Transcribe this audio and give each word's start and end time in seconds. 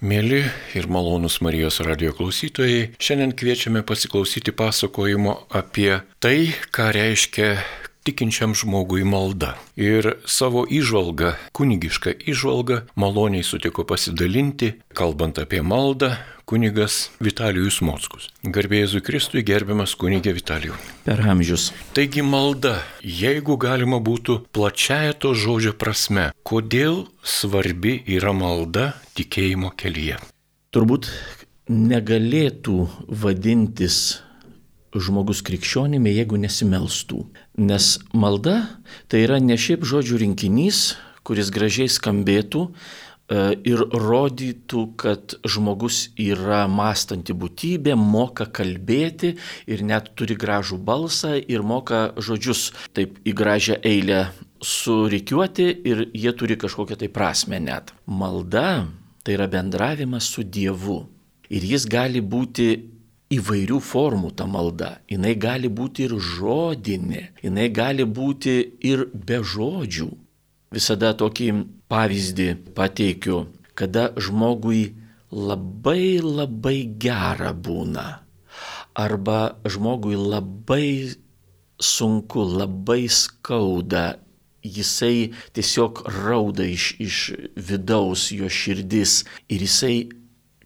Mėly 0.00 0.38
ir 0.72 0.86
malonus 0.88 1.42
Marijos 1.44 1.76
radio 1.84 2.14
klausytojai, 2.16 2.94
šiandien 2.96 3.34
kviečiame 3.36 3.82
pasiklausyti 3.84 4.54
pasakojimo 4.56 5.34
apie 5.60 5.98
tai, 6.24 6.54
ką 6.72 6.86
reiškia 6.96 7.50
tikinčiam 8.06 8.54
žmogui 8.56 9.04
malda. 9.04 9.54
Ir 9.76 10.16
savo 10.26 10.64
išvalgą, 10.68 11.34
kunigišką 11.56 12.16
išvalgą, 12.30 12.82
maloniai 12.96 13.46
sutiko 13.46 13.84
pasidalinti, 13.88 14.74
kalbant 14.96 15.38
apie 15.42 15.62
maldą, 15.62 16.14
kunigas 16.50 17.10
Vitalijus 17.22 17.78
Mockus. 17.84 18.28
Garbėjai 18.42 19.02
Kristui 19.06 19.44
gerbiamas 19.46 19.94
kunigė 19.98 20.34
Vitalijų. 20.34 20.74
Per 21.06 21.22
amžius. 21.30 21.70
Taigi 21.94 22.24
malda, 22.26 22.80
jeigu 23.06 23.54
galima 23.60 24.00
būtų 24.02 24.40
plačiaja 24.54 25.14
to 25.14 25.34
žodžio 25.38 25.76
prasme, 25.78 26.30
kodėl 26.42 27.04
svarbi 27.22 28.00
yra 28.10 28.34
malda 28.34 28.94
tikėjimo 29.18 29.70
kelyje? 29.78 30.18
Turbūt 30.74 31.10
negalėtų 31.70 32.80
vadintis 33.22 34.20
žmogus 34.96 35.42
krikščionimi, 35.46 36.12
jeigu 36.16 36.38
nesimelstų. 36.40 37.24
Nes 37.62 37.92
malda 38.12 38.56
tai 39.10 39.24
yra 39.26 39.38
ne 39.42 39.58
šiaip 39.60 39.86
žodžių 39.86 40.20
rinkinys, 40.24 40.96
kuris 41.26 41.52
gražiai 41.54 41.90
skambėtų 41.92 42.64
e, 42.66 43.42
ir 43.70 43.84
rodytų, 43.94 44.84
kad 45.00 45.36
žmogus 45.46 46.08
yra 46.18 46.64
mąstanti 46.70 47.36
būtybė, 47.36 47.94
moka 47.94 48.48
kalbėti 48.50 49.36
ir 49.70 49.84
net 49.86 50.12
turi 50.18 50.34
gražų 50.38 50.80
balsą 50.82 51.36
ir 51.38 51.62
moka 51.62 52.10
žodžius 52.18 52.70
taip 52.96 53.20
į 53.22 53.36
gražią 53.36 53.78
eilę 53.86 54.24
surikiuoti 54.60 55.68
ir 55.88 56.08
jie 56.12 56.32
turi 56.36 56.58
kažkokią 56.60 56.98
tai 57.00 57.08
prasme 57.12 57.60
net. 57.62 57.94
Malda 58.06 58.88
tai 59.24 59.36
yra 59.36 59.46
bendravimas 59.48 60.28
su 60.32 60.44
Dievu. 60.44 61.04
Ir 61.50 61.64
jis 61.66 61.86
gali 61.90 62.22
būti 62.22 62.99
įvairių 63.30 63.78
formų 63.82 64.32
ta 64.34 64.46
malda. 64.50 64.90
Jis 65.10 65.36
gali 65.38 65.70
būti 65.70 66.08
ir 66.08 66.16
žodinė, 66.18 67.22
jinai 67.44 67.68
gali 67.70 68.04
būti 68.04 68.56
ir 68.90 69.06
be 69.14 69.40
žodžių. 69.42 70.10
Visada 70.74 71.14
tokį 71.18 71.50
pavyzdį 71.90 72.48
pateikiu, 72.74 73.46
kada 73.74 74.10
žmogui 74.18 74.94
labai 75.30 76.18
labai 76.22 76.78
gera 76.98 77.52
būna. 77.54 78.22
Arba 78.94 79.56
žmogui 79.64 80.18
labai 80.18 81.14
sunku, 81.80 82.42
labai 82.44 83.06
skauda, 83.08 84.18
jisai 84.62 85.32
tiesiog 85.56 86.02
rauda 86.20 86.66
iš, 86.66 86.94
iš 87.00 87.18
vidaus 87.56 88.28
jo 88.34 88.50
širdis 88.50 89.22
ir 89.48 89.64
jisai 89.64 90.10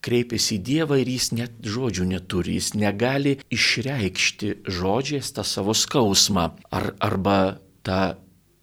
kreipiasi 0.04 0.58
į 0.58 0.64
Dievą 0.68 0.98
ir 1.00 1.10
jis 1.10 1.30
net 1.36 1.56
žodžių 1.64 2.08
neturi, 2.12 2.58
jis 2.58 2.74
negali 2.78 3.38
išreikšti 3.54 4.52
žodžiais 4.68 5.32
tą 5.36 5.46
savo 5.46 5.74
skausmą 5.76 6.50
ar, 6.74 6.92
arba 7.00 7.38
tą 7.86 8.14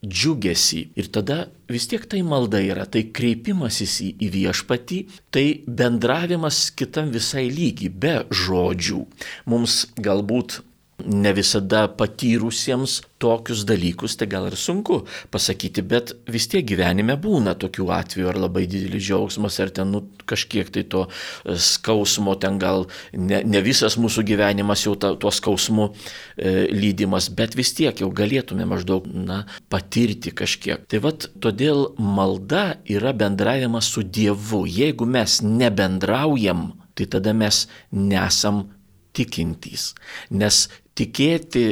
džiugesį. 0.01 0.81
Ir 0.97 1.09
tada 1.13 1.37
vis 1.69 1.85
tiek 1.89 2.05
tai 2.09 2.23
malda 2.25 2.61
yra, 2.63 2.87
tai 2.89 3.05
kreipimasis 3.13 3.99
į, 4.05 4.09
į 4.25 4.31
viešpatį, 4.35 4.99
tai 5.33 5.45
bendravimas 5.67 6.69
kitam 6.77 7.13
visai 7.13 7.47
lygiai, 7.53 7.93
be 7.93 8.15
žodžių. 8.33 9.05
Mums 9.51 9.83
galbūt 10.01 10.61
ne 11.05 11.33
visada 11.35 11.85
patyrusiems 11.97 13.01
tokius 13.21 13.63
dalykus, 13.69 14.15
tai 14.17 14.27
gal 14.31 14.47
ir 14.49 14.57
sunku 14.57 15.01
pasakyti, 15.33 15.83
bet 15.85 16.13
vis 16.31 16.47
tiek 16.49 16.65
gyvenime 16.65 17.15
būna 17.21 17.53
tokių 17.61 17.87
atvejų, 17.93 18.29
ar 18.31 18.39
labai 18.41 18.65
didelis 18.69 19.05
džiaugsmas, 19.05 19.59
ar 19.61 19.69
ten 19.75 19.91
nu, 19.93 20.01
kažkiek 20.29 20.71
tai 20.73 20.83
to 20.89 21.03
e, 21.05 21.57
skausmo, 21.61 22.33
ten 22.41 22.57
gal 22.61 22.87
ne, 23.13 23.43
ne 23.45 23.61
visas 23.65 23.97
mūsų 24.01 24.25
gyvenimas 24.31 24.87
jau 24.87 24.95
ta, 24.97 25.13
tuo 25.21 25.33
skausmu 25.33 25.91
e, 25.91 26.67
lydimas, 26.73 27.29
bet 27.37 27.55
vis 27.59 27.75
tiek 27.77 28.01
jau 28.01 28.09
galėtume 28.15 28.65
maždaug 28.69 29.05
na, 29.11 29.43
patirti 29.69 30.33
kažkiek. 30.33 30.87
Tai 30.89 31.03
vad, 31.05 31.29
todėl 31.43 31.91
malda 32.01 32.81
yra 32.89 33.13
bendravimas 33.17 33.91
su 33.93 34.03
Dievu. 34.03 34.65
Jeigu 34.65 35.05
mes 35.05 35.41
nebendraujam, 35.45 36.71
tai 36.97 37.07
tada 37.11 37.33
mes 37.37 37.67
nesam 37.93 38.65
tikintys. 39.13 39.91
Nes 40.31 40.65
tikėti 41.01 41.65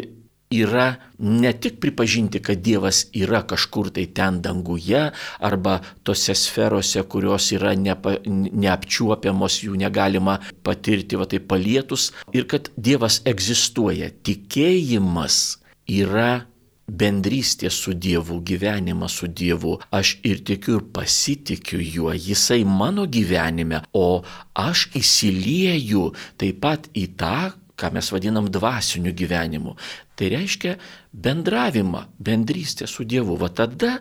yra 0.50 0.96
ne 1.20 1.52
tik 1.54 1.78
pripažinti, 1.82 2.42
kad 2.42 2.62
Dievas 2.66 3.04
yra 3.14 3.44
kažkur 3.46 3.92
tai 3.94 4.08
ten 4.18 4.42
danguje 4.42 5.12
arba 5.40 5.76
tose 6.04 6.34
sferose, 6.34 7.04
kurios 7.06 7.52
yra 7.54 7.76
nepa, 7.78 8.18
neapčiuopiamos, 8.26 9.62
jų 9.66 9.78
negalima 9.78 10.40
patirti, 10.66 11.20
va 11.22 11.30
tai 11.30 11.40
palietus, 11.40 12.10
ir 12.34 12.50
kad 12.50 12.72
Dievas 12.76 13.22
egzistuoja. 13.30 14.10
Tikėjimas 14.10 15.60
yra 15.86 16.50
bendrystė 16.90 17.70
su 17.70 17.94
Dievu, 17.94 18.40
gyvenimas 18.42 19.20
su 19.22 19.30
Dievu. 19.30 19.78
Aš 19.94 20.18
ir 20.26 20.42
tikiu 20.46 20.80
ir 20.80 20.86
pasitikiu 20.94 21.78
juo, 21.78 22.14
jisai 22.14 22.64
mano 22.66 23.06
gyvenime, 23.06 23.84
o 23.94 24.24
aš 24.58 24.88
įsilieju 24.98 26.10
taip 26.42 26.62
pat 26.66 26.90
į 26.98 27.06
tą, 27.20 27.52
ką 27.80 27.94
mes 27.96 28.12
vadinam 28.14 28.50
dvasiniu 28.52 29.14
gyvenimu. 29.16 29.76
Tai 30.20 30.34
reiškia 30.36 30.76
bendravimą, 31.14 32.06
bendrystę 32.20 32.88
su 32.88 33.08
Dievu. 33.08 33.38
Va 33.40 33.50
tada 33.50 33.98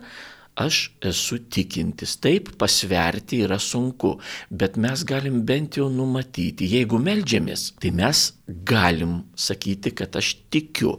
aš 0.59 0.91
esu 1.05 1.39
tikintis. 1.51 2.17
Taip, 2.19 2.51
pasverti 2.59 3.43
yra 3.45 3.59
sunku, 3.63 4.17
bet 4.51 4.77
mes 4.77 5.05
galim 5.07 5.41
bent 5.47 5.79
jau 5.79 5.87
numatyti. 5.93 6.67
Jeigu 6.75 6.99
melžiamės, 7.01 7.73
tai 7.79 7.93
mes 7.95 8.25
galim 8.47 9.21
sakyti, 9.39 9.95
kad 9.95 10.19
aš 10.19 10.35
tikiu. 10.51 10.97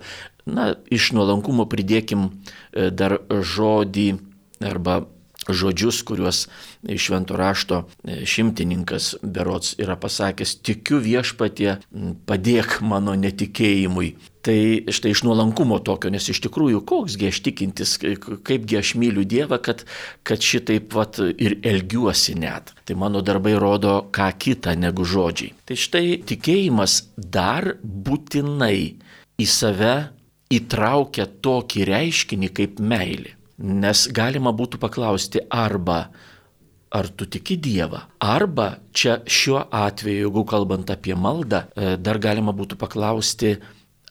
Na, 0.50 0.72
iš 0.90 1.12
nuolankumo 1.14 1.68
pridėkim 1.70 2.26
e, 2.26 2.88
dar 2.90 3.18
žodį 3.28 4.08
arba 4.66 5.02
žodžius, 5.56 6.02
kuriuos 6.06 6.44
švento 6.96 7.36
rašto 7.36 7.84
e, 8.04 8.22
šimtininkas 8.26 9.14
Berots 9.22 9.76
yra 9.80 9.96
pasakęs, 10.00 10.58
tikiu 10.66 11.00
viešpatie, 11.02 11.78
padėk 12.28 12.80
mano 12.84 13.16
netikėjimui. 13.18 14.14
Tai 14.40 14.56
štai 14.88 15.10
iš 15.12 15.20
nuolankumo 15.26 15.76
tokio, 15.84 16.08
nes 16.12 16.24
iš 16.32 16.40
tikrųjų 16.46 16.80
koksgi 16.88 17.28
aš 17.28 17.40
tikintis, 17.44 17.96
kaipgi 18.00 18.78
aš 18.80 18.94
myliu 19.00 19.26
Dievą, 19.28 19.58
kad, 19.60 19.84
kad 20.24 20.40
šitaip 20.40 20.94
vat 20.96 21.20
ir 21.20 21.58
elgiuosi 21.60 22.38
net. 22.40 22.72
Tai 22.88 22.96
mano 23.02 23.20
darbai 23.20 23.52
rodo 23.60 23.98
ką 24.14 24.30
kitą 24.40 24.72
negu 24.80 25.04
žodžiai. 25.04 25.52
Tai 25.68 25.76
štai 25.76 26.22
tikėjimas 26.24 27.02
dar 27.20 27.74
būtinai 27.84 28.78
į 29.40 29.48
save 29.48 29.94
įtraukia 30.50 31.28
tokį 31.44 31.84
reiškinį 31.90 32.50
kaip 32.56 32.80
meilė. 32.80 33.36
Nes 33.60 34.06
galima 34.16 34.52
būtų 34.56 34.80
paklausti 34.80 35.42
arba 35.52 36.06
ar 36.90 37.08
tu 37.14 37.26
tiki 37.30 37.56
Dievą. 37.60 38.00
Arba 38.18 38.72
čia 38.92 39.20
šiuo 39.26 39.62
atveju, 39.70 40.26
jeigu 40.26 40.44
kalbant 40.48 40.90
apie 40.90 41.14
maldą, 41.14 41.64
e, 41.76 41.96
dar 41.96 42.18
galima 42.18 42.54
būtų 42.56 42.78
paklausti, 42.80 43.54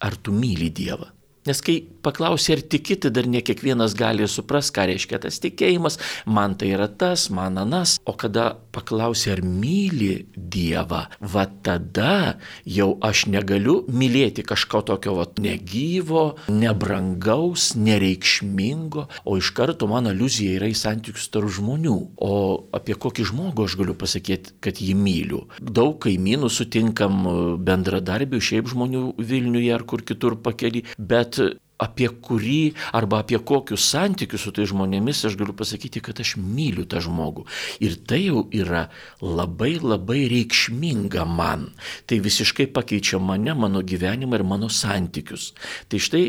ar 0.00 0.16
tu 0.16 0.32
myli 0.32 0.70
Dievą. 0.72 1.10
Nes 1.48 1.60
kai 1.64 1.80
paklausi, 2.02 2.54
ar 2.56 2.62
tiki, 2.62 2.96
tai 3.00 3.12
dar 3.14 3.28
ne 3.30 3.42
kiekvienas 3.44 3.94
gali 3.98 4.26
suprasti, 4.28 4.74
ką 4.76 4.86
reiškia 4.90 5.20
tas 5.24 5.40
tikėjimas, 5.42 5.98
man 6.26 6.56
tai 6.58 6.72
yra 6.74 6.88
tas, 6.88 7.28
man 7.34 7.58
anas. 7.60 7.98
O 8.08 8.14
kada 8.18 8.54
paklausi, 8.74 9.30
ar 9.32 9.42
myli 9.44 10.26
Dievą, 10.50 11.04
va 11.20 11.44
tada 11.64 12.38
jau 12.66 12.92
aš 13.06 13.26
negaliu 13.30 13.80
mylėti 13.90 14.44
kažko 14.46 14.82
tokio 14.88 15.14
va, 15.18 15.26
negyvo, 15.40 16.24
nebrangaus, 16.50 17.72
nereikšmingo, 17.78 19.06
o 19.24 19.36
iš 19.38 19.52
karto 19.56 19.88
mano 19.90 20.14
iliuzija 20.14 20.58
yra 20.58 20.70
į 20.70 20.76
santykius 20.78 21.30
tarp 21.32 21.50
žmonių. 21.54 21.96
O 22.20 22.32
apie 22.76 22.96
kokį 22.98 23.28
žmogų 23.30 23.66
aš 23.68 23.78
galiu 23.80 23.96
pasakyti, 23.98 24.56
kad 24.64 24.80
jį 24.82 24.94
myliu. 24.98 25.44
Daug 25.60 25.98
kaimynų 26.02 26.50
sutinkam 26.52 27.24
bendradarbių, 27.64 28.42
šiaip 28.42 28.70
žmonių 28.70 29.06
Vilniuje 29.20 29.74
ar 29.74 29.86
kur 29.88 30.04
kitur 30.06 30.38
pakeli, 30.42 30.84
bet 30.98 31.40
apie 31.80 32.10
kurį 32.12 32.74
arba 32.96 33.22
apie 33.24 33.40
kokius 33.40 33.86
santykius 33.92 34.44
su 34.44 34.52
tai 34.54 34.66
žmonėmis 34.68 35.24
aš 35.28 35.36
galiu 35.40 35.56
pasakyti, 35.56 36.02
kad 36.04 36.20
aš 36.22 36.36
myliu 36.40 36.84
tą 36.90 37.02
žmogų. 37.04 37.46
Ir 37.84 37.96
tai 38.08 38.22
jau 38.26 38.44
yra 38.52 38.88
labai 39.22 39.78
labai 39.80 40.26
reikšminga 40.30 41.24
man. 41.28 41.70
Tai 42.06 42.20
visiškai 42.22 42.68
pakeičia 42.74 43.20
mane, 43.22 43.54
mano 43.56 43.82
gyvenimą 43.82 44.40
ir 44.40 44.46
mano 44.46 44.68
santykius. 44.68 45.52
Tai 45.88 46.00
štai, 46.02 46.24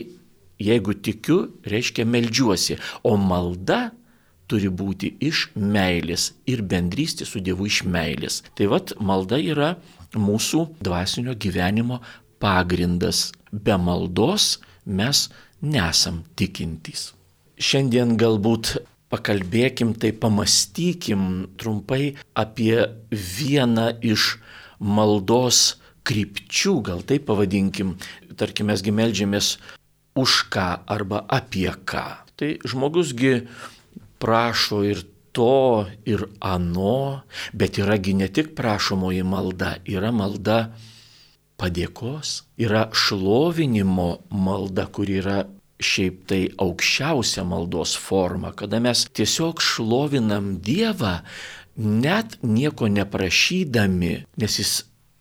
jeigu 0.62 0.95
tikiu, 1.03 1.42
reiškia 1.68 2.06
melžiuosi, 2.07 2.80
o 3.04 3.18
malda 3.19 3.89
turi 4.51 4.68
būti 4.68 5.13
iš 5.24 5.50
meilės 5.56 6.31
ir 6.50 6.63
bendrystė 6.68 7.27
su 7.27 7.39
Dievu 7.44 7.69
iš 7.69 7.83
meilės. 7.88 8.42
Tai 8.57 8.68
vad, 8.74 8.95
malda 9.00 9.39
yra 9.39 9.75
mūsų 10.15 10.65
dvasinio 10.83 11.38
gyvenimo 11.39 12.01
pagrindas. 12.44 13.30
Be 13.51 13.77
maldos 13.80 14.57
mes 14.86 15.28
nesam 15.62 16.24
tikintys. 16.36 17.12
Šiandien 17.62 18.16
galbūt 18.18 18.78
pakalbėkim, 19.12 19.94
tai 20.00 20.13
pamastykim 20.16 21.51
trumpai 21.60 22.16
apie 22.33 22.88
vieną 23.12 23.92
iš 24.01 24.38
maldos 24.80 25.75
krypčių, 26.07 26.75
gal 26.88 27.04
taip 27.06 27.28
pavadinkim. 27.30 27.98
Tarkim, 28.39 28.72
mesgi 28.72 28.94
melžiamės 28.95 29.57
už 30.18 30.48
ką 30.54 30.68
arba 30.89 31.25
apie 31.30 31.69
ką. 31.69 32.06
Tai 32.39 32.56
žmogusgi 32.66 33.45
prašo 34.22 34.81
ir 34.88 35.04
to, 35.31 35.86
ir 36.07 36.25
ano, 36.44 37.22
bet 37.54 37.78
yragi 37.80 38.16
ne 38.18 38.28
tik 38.28 38.56
prašomoji 38.57 39.24
malda, 39.24 39.78
yra 39.86 40.12
malda 40.12 40.72
padėkos, 41.62 42.42
yra 42.58 42.88
šlovinimo 42.92 44.12
malda, 44.34 44.88
kur 44.90 45.10
yra 45.10 45.44
šiaip 45.81 46.25
tai 46.30 46.42
aukščiausia 46.62 47.44
maldos 47.48 47.96
forma, 47.98 48.54
kada 48.58 48.81
mes 48.84 49.06
tiesiog 49.18 49.62
šlovinam 49.63 50.56
Dievą, 50.62 51.19
net 51.78 52.38
nieko 52.46 52.90
neprašydami, 52.92 54.13
nes 54.42 54.58
jis, 54.62 54.74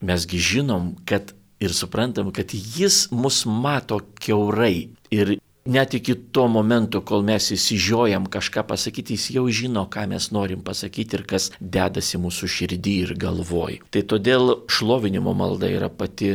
mesgi 0.05 0.41
žinom, 0.41 0.95
kad 1.09 1.33
ir 1.61 1.75
suprantam, 1.77 2.33
kad 2.33 2.53
jis 2.53 3.07
mus 3.13 3.45
mato 3.47 4.01
keurai 4.21 4.91
ir 5.13 5.37
net 5.71 5.95
iki 5.95 6.17
to 6.35 6.47
momento, 6.51 7.01
kol 7.07 7.23
mes 7.27 7.51
įsižiojam 7.55 8.27
kažką 8.31 8.65
pasakyti, 8.67 9.15
jis 9.15 9.29
jau 9.37 9.45
žino, 9.55 9.87
ką 9.87 10.09
mes 10.11 10.31
norim 10.35 10.65
pasakyti 10.67 11.21
ir 11.21 11.27
kas 11.31 11.51
dedasi 11.61 12.19
mūsų 12.19 12.51
širdį 12.57 12.95
ir 13.05 13.15
galvoj. 13.21 13.79
Tai 13.95 14.03
todėl 14.11 14.57
šlovinimo 14.71 15.35
malda 15.37 15.71
yra 15.71 15.91
pati 15.93 16.35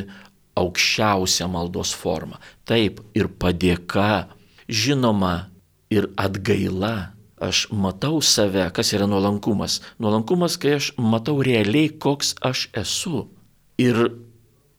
aukščiausia 0.56 1.50
maldos 1.52 1.92
forma. 1.92 2.40
Taip 2.64 3.02
ir 3.18 3.28
padėka, 3.28 4.30
žinoma, 4.72 5.50
ir 5.92 6.10
atgaila. 6.18 7.12
Aš 7.36 7.68
matau 7.76 8.22
save, 8.24 8.64
kas 8.72 8.94
yra 8.96 9.08
nuolankumas. 9.12 9.82
Nuolankumas, 10.00 10.56
kai 10.58 10.78
aš 10.80 10.94
matau 10.96 11.42
realiai, 11.44 11.92
koks 11.92 12.38
aš 12.40 12.70
esu. 12.72 13.26
Ir 13.78 14.08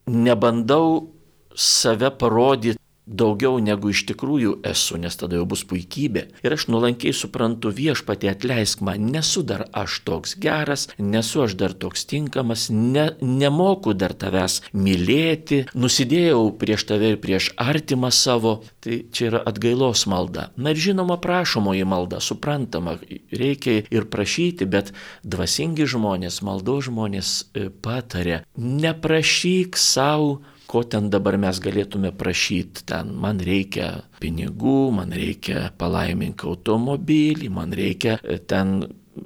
nebandau 0.08 1.12
save 1.53 2.08
parodyti 2.17 2.81
daugiau 3.06 3.61
negu 3.62 3.93
iš 3.93 4.03
tikrųjų 4.11 4.56
esu, 4.67 4.99
nes 4.99 5.14
tada 5.19 5.38
jau 5.38 5.47
bus 5.49 5.62
puikybė. 5.69 6.26
Ir 6.44 6.56
aš 6.56 6.67
nuolankiai 6.73 7.14
suprantu 7.14 7.70
viešpatį 7.75 8.31
atleisk 8.32 8.82
man, 8.87 9.06
nesu 9.14 9.44
dar 9.47 9.67
aš 9.73 10.00
toks 10.06 10.35
geras, 10.43 10.88
nesu 10.99 11.44
aš 11.47 11.55
dar 11.61 11.75
toks 11.75 12.06
tinkamas, 12.11 12.67
ne, 12.70 13.08
nemoku 13.23 13.94
dar 13.94 14.14
tavęs 14.19 14.61
mylėti, 14.75 15.64
nusidėjau 15.79 16.50
prieš 16.58 16.88
tave 16.91 17.14
ir 17.14 17.20
prieš 17.23 17.53
artimą 17.62 18.11
savo. 18.11 18.58
Tai 18.82 18.99
čia 19.14 19.31
yra 19.31 19.44
atgailos 19.47 20.06
malda. 20.11 20.50
Na 20.58 20.75
ir 20.75 20.82
žinoma, 20.82 21.19
prašomoji 21.23 21.87
malda, 21.87 22.20
suprantama, 22.23 22.97
reikia 23.31 23.81
ir 23.91 24.11
prašyti, 24.11 24.67
bet 24.70 24.93
dvasingi 25.23 25.87
žmonės, 25.91 26.43
maldo 26.47 26.79
žmonės 26.82 27.32
e, 27.55 27.69
patarė, 27.70 28.43
neprašyk 28.58 29.79
savo 29.79 30.41
ko 30.66 30.82
ten 30.84 31.08
dabar 31.10 31.38
mes 31.40 31.58
galėtume 31.62 32.12
prašyti. 32.16 32.84
Ten 32.90 33.14
man 33.22 33.40
reikia 33.42 34.02
pinigų, 34.20 34.92
man 34.98 35.14
reikia 35.14 35.70
palaiminti 35.78 36.46
automobilį, 36.48 37.50
man 37.52 37.74
reikia 37.76 38.18
e, 38.22 38.38
ten 38.38 38.80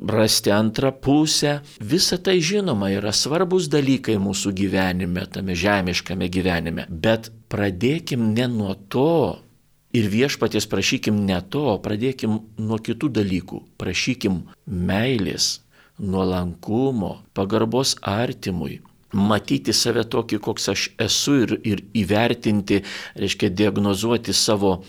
rasti 0.06 0.50
antrą 0.50 0.92
pusę. 0.92 1.60
Visa 1.80 2.18
tai 2.18 2.38
žinoma 2.40 2.90
yra 2.94 3.12
svarbus 3.12 3.68
dalykai 3.72 4.18
mūsų 4.22 4.52
gyvenime, 4.56 5.26
tame 5.32 5.56
žemiškame 5.58 6.28
gyvenime. 6.30 6.86
Bet 6.88 7.30
pradėkim 7.50 8.32
ne 8.34 8.48
nuo 8.50 8.74
to. 8.88 9.38
Ir 9.90 10.06
viešpaties 10.06 10.68
prašykim 10.70 11.16
ne 11.26 11.40
to, 11.50 11.74
pradėkim 11.82 12.36
nuo 12.62 12.78
kitų 12.78 13.08
dalykų. 13.10 13.58
Prašykim 13.80 14.44
meilės, 14.70 15.64
nuolankumo, 15.98 17.16
pagarbos 17.34 17.96
artimui, 18.06 18.78
matyti 19.12 19.74
save 19.76 20.04
tokį, 20.10 20.40
koks 20.42 20.68
aš 20.72 20.88
esu 21.00 21.40
ir, 21.44 21.56
ir 21.66 21.82
įvertinti, 22.02 22.82
reiškia 23.18 23.50
diagnozuoti 23.50 24.34
savo 24.36 24.80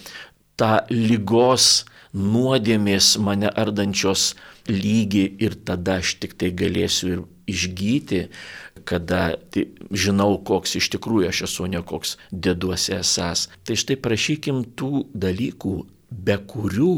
tą 0.60 0.82
lygos 0.92 1.86
nuodėmės 2.14 3.16
mane 3.24 3.50
ardančios 3.50 4.34
lygį 4.70 5.24
ir 5.42 5.56
tada 5.66 6.00
aš 6.02 6.18
tik 6.22 6.36
tai 6.38 6.52
galėsiu 6.54 7.14
ir 7.14 7.22
išgyti, 7.52 8.26
kada 8.88 9.38
tai, 9.52 9.68
žinau, 9.92 10.36
koks 10.46 10.76
iš 10.80 10.92
tikrųjų 10.96 11.30
aš 11.32 11.44
esu, 11.48 11.68
ne 11.72 11.82
koks 11.86 12.18
deduosi 12.32 12.96
esas. 13.00 13.48
Tai 13.66 13.78
štai 13.80 13.98
prašykim 14.02 14.64
tų 14.78 15.08
dalykų, 15.14 15.76
be 16.12 16.38
kurių 16.52 16.96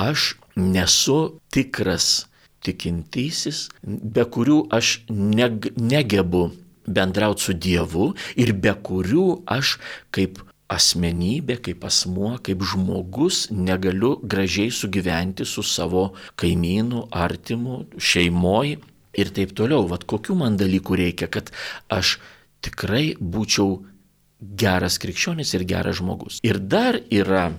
aš 0.00 0.34
nesu 0.56 1.20
tikras 1.52 2.26
tikintysis, 2.66 3.66
be 3.82 4.26
kurių 4.26 4.66
aš 4.74 5.00
neg 5.10 5.70
negebu 5.76 6.48
bendrauti 6.86 7.42
su 7.42 7.54
Dievu 7.54 8.12
ir 8.38 8.52
be 8.62 8.74
kurių 8.88 9.26
aš 9.50 9.76
kaip 10.14 10.38
asmenybė, 10.72 11.60
kaip 11.62 11.84
asmuo, 11.86 12.34
kaip 12.42 12.62
žmogus 12.66 13.46
negaliu 13.54 14.16
gražiai 14.22 14.72
sugyventi 14.74 15.46
su 15.46 15.62
savo 15.62 16.08
kaimynu, 16.40 17.06
artimu, 17.14 17.84
šeimoji 17.98 18.78
ir 19.16 19.30
taip 19.34 19.54
toliau. 19.56 19.86
Vat 19.90 20.06
kokių 20.10 20.38
man 20.42 20.58
dalykų 20.58 20.98
reikia, 21.02 21.30
kad 21.30 21.52
aš 21.92 22.16
tikrai 22.66 23.14
būčiau 23.20 23.78
geras 24.58 24.98
krikščionis 25.02 25.54
ir 25.54 25.64
geras 25.68 26.00
žmogus. 26.00 26.40
Ir 26.42 26.58
dar 26.58 26.98
yra 27.14 27.52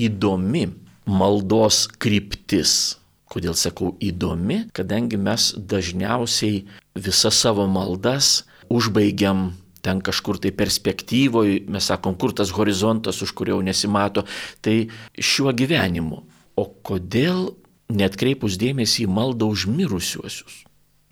įdomi 0.00 0.66
maldos 1.06 1.86
kryptis 2.02 2.96
Kodėl 3.32 3.56
sakau 3.56 3.94
įdomi? 4.04 4.66
Kadangi 4.76 5.16
mes 5.16 5.52
dažniausiai 5.56 6.66
visas 6.98 7.38
savo 7.40 7.64
maldas 7.70 8.42
užbaigiam 8.72 9.52
ten 9.82 9.98
kažkur 10.04 10.38
tai 10.38 10.52
perspektyvoje, 10.54 11.64
mes 11.66 11.88
sakom, 11.90 12.14
kur 12.14 12.34
tas 12.36 12.52
horizontas, 12.54 13.18
už 13.24 13.32
kurio 13.34 13.58
nesimato, 13.64 14.24
tai 14.62 14.92
šiuo 15.18 15.50
gyvenimu. 15.56 16.22
O 16.54 16.64
kodėl 16.86 17.56
netkreipus 17.90 18.58
dėmesį 18.60 19.08
į 19.08 19.10
maldą 19.10 19.48
už 19.50 19.66
mirusiuosius? 19.72 20.62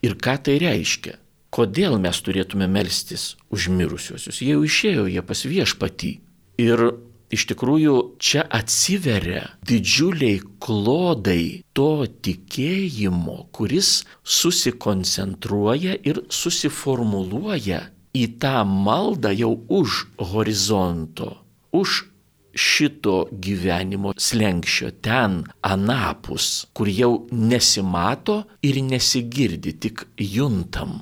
Ir 0.07 0.17
ką 0.21 0.37
tai 0.47 0.61
reiškia? 0.63 1.19
Kodėl 1.51 1.99
mes 1.99 2.21
turėtume 2.23 2.69
melstis 2.71 3.35
už 3.51 3.73
mirusiuosius? 3.75 4.39
Jie 4.39 4.55
jau 4.55 4.63
išėjo, 4.63 5.09
jie 5.11 5.23
pas 5.27 5.43
viešpatį. 5.51 6.13
Ir 6.63 6.85
iš 7.31 7.47
tikrųjų 7.53 7.95
čia 8.23 8.45
atsiveria 8.59 9.47
didžiuliai 9.67 10.41
klodai 10.63 11.63
to 11.77 12.05
tikėjimo, 12.27 13.47
kuris 13.55 14.03
susikoncentruoja 14.25 15.97
ir 16.03 16.23
susiformuluoja 16.29 17.85
į 18.17 18.27
tą 18.43 18.65
maldą 18.67 19.31
jau 19.37 19.55
už 19.71 20.05
horizonto, 20.33 21.37
už 21.71 22.05
šito 22.51 23.29
gyvenimo 23.31 24.13
slengščio, 24.19 24.91
ten 25.05 25.45
anapus, 25.63 26.67
kur 26.75 26.91
jau 26.91 27.13
nesimato 27.31 28.43
ir 28.67 28.81
nesigirdi, 28.83 29.77
tik 29.79 30.07
juntam. 30.19 31.01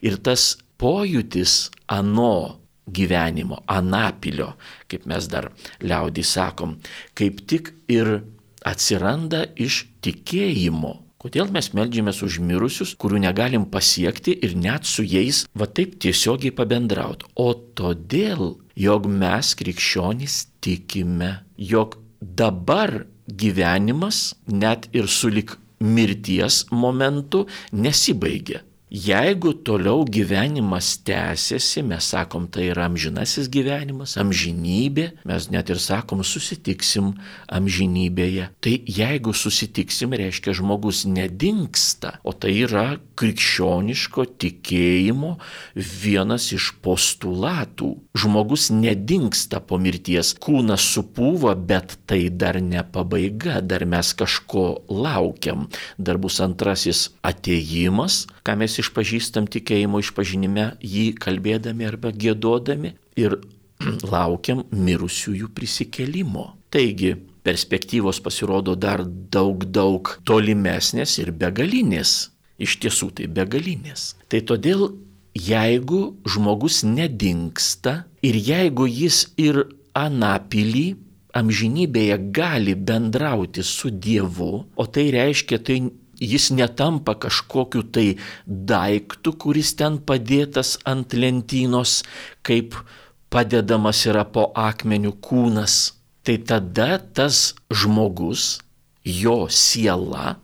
Ir 0.00 0.16
tas 0.24 0.54
pojūtis 0.80 1.68
ano 1.90 2.63
gyvenimo, 2.86 3.62
anapilio, 3.70 4.52
kaip 4.90 5.06
mes 5.10 5.28
dar 5.30 5.50
liaudį 5.80 6.24
sakom, 6.26 6.76
kaip 7.16 7.40
tik 7.48 7.72
ir 7.88 8.20
atsiranda 8.64 9.44
iš 9.56 9.84
tikėjimo. 10.04 11.00
Kodėl 11.24 11.48
mes 11.48 11.70
melžiamės 11.72 12.18
už 12.26 12.36
mirusius, 12.44 12.90
kurių 13.00 13.22
negalim 13.22 13.64
pasiekti 13.72 14.34
ir 14.44 14.52
net 14.60 14.84
su 14.84 15.00
jais 15.08 15.46
va 15.56 15.64
taip 15.64 15.96
tiesiogiai 16.04 16.52
pabendrauti? 16.52 17.30
O 17.40 17.54
todėl, 17.54 18.58
jog 18.76 19.08
mes 19.08 19.54
krikščionys 19.56 20.42
tikime, 20.60 21.38
jog 21.56 21.96
dabar 22.20 23.06
gyvenimas 23.24 24.34
net 24.46 24.90
ir 24.92 25.08
sulik 25.08 25.56
mirties 25.80 26.66
momentu 26.70 27.46
nesibaigia. 27.72 28.60
Jeigu 28.94 29.52
toliau 29.52 30.04
gyvenimas 30.06 31.00
tęsiasi, 31.02 31.82
mes 31.82 32.06
sakom, 32.14 32.44
tai 32.46 32.68
yra 32.70 32.84
amžinasis 32.86 33.48
gyvenimas, 33.50 34.12
amžinybė, 34.22 35.08
mes 35.26 35.48
net 35.50 35.72
ir 35.74 35.80
sakom, 35.82 36.20
susitiksim 36.22 37.08
amžinybėje. 37.50 38.52
Tai 38.62 38.74
jeigu 38.86 39.34
susitiksim, 39.34 40.14
reiškia 40.14 40.54
žmogus 40.54 41.02
nedingsta, 41.10 42.20
o 42.22 42.30
tai 42.38 42.52
yra 42.68 42.84
krikščioniško 43.18 44.28
tikėjimo 44.38 45.32
vienas 45.74 46.52
iš 46.54 46.70
postulatų. 46.86 47.90
Žmogus 48.14 48.68
nedingsta 48.70 49.58
po 49.58 49.80
mirties, 49.82 50.36
kūnas 50.38 50.86
supūva, 50.94 51.56
bet 51.58 51.96
tai 52.06 52.28
dar 52.30 52.60
ne 52.62 52.86
pabaiga, 52.86 53.58
dar 53.58 53.88
mes 53.90 54.14
kažko 54.14 54.84
laukiam, 54.86 55.66
dar 55.98 56.22
bus 56.22 56.38
antrasis 56.46 57.08
ateimas, 57.26 58.22
ką 58.46 58.54
mes 58.62 58.78
išpažįstam 58.84 59.48
tikėjimo 59.50 60.00
išpažinime, 60.04 60.74
jį 60.84 61.06
kalbėdami 61.24 61.88
arba 61.88 62.12
gėdodami 62.12 62.94
ir 63.18 63.40
laukiam 64.14 64.64
mirusiųjų 64.70 65.50
prisikelimo. 65.56 66.52
Taigi, 66.74 67.14
perspektyvos 67.44 68.20
pasirodo 68.24 68.74
dar 68.74 69.04
daug, 69.06 69.64
daug 69.64 70.14
tolimesnės 70.26 71.18
ir 71.22 71.32
begalinės. 71.36 72.30
Iš 72.58 72.78
tiesų 72.84 73.10
tai 73.18 73.26
begalinės. 73.34 74.14
Tai 74.30 74.40
todėl, 74.46 74.86
jeigu 75.34 76.14
žmogus 76.30 76.84
nedingsta 76.86 78.04
ir 78.22 78.38
jeigu 78.38 78.86
jis 78.86 79.26
ir 79.40 79.64
anapilį 79.98 80.86
amžinybėje 81.34 82.18
gali 82.34 82.76
bendrauti 82.78 83.64
su 83.66 83.90
Dievu, 83.90 84.52
o 84.74 84.84
tai 84.86 85.08
reiškia, 85.14 85.58
tai 85.66 85.80
jis 86.20 86.50
netampa 86.54 87.14
kažkokiu 87.14 87.84
tai 87.94 88.06
daiktu, 88.46 89.34
kuris 89.38 89.74
ten 89.78 89.98
padėtas 89.98 90.76
ant 90.84 91.14
lentynos, 91.14 92.02
kaip 92.46 92.76
padedamas 93.32 94.04
yra 94.06 94.24
po 94.24 94.50
akmeniu 94.54 95.14
kūnas, 95.18 95.94
tai 96.24 96.38
tada 96.38 96.98
tas 96.98 97.54
žmogus, 97.70 98.60
jo 99.04 99.44
siela, 99.50 100.38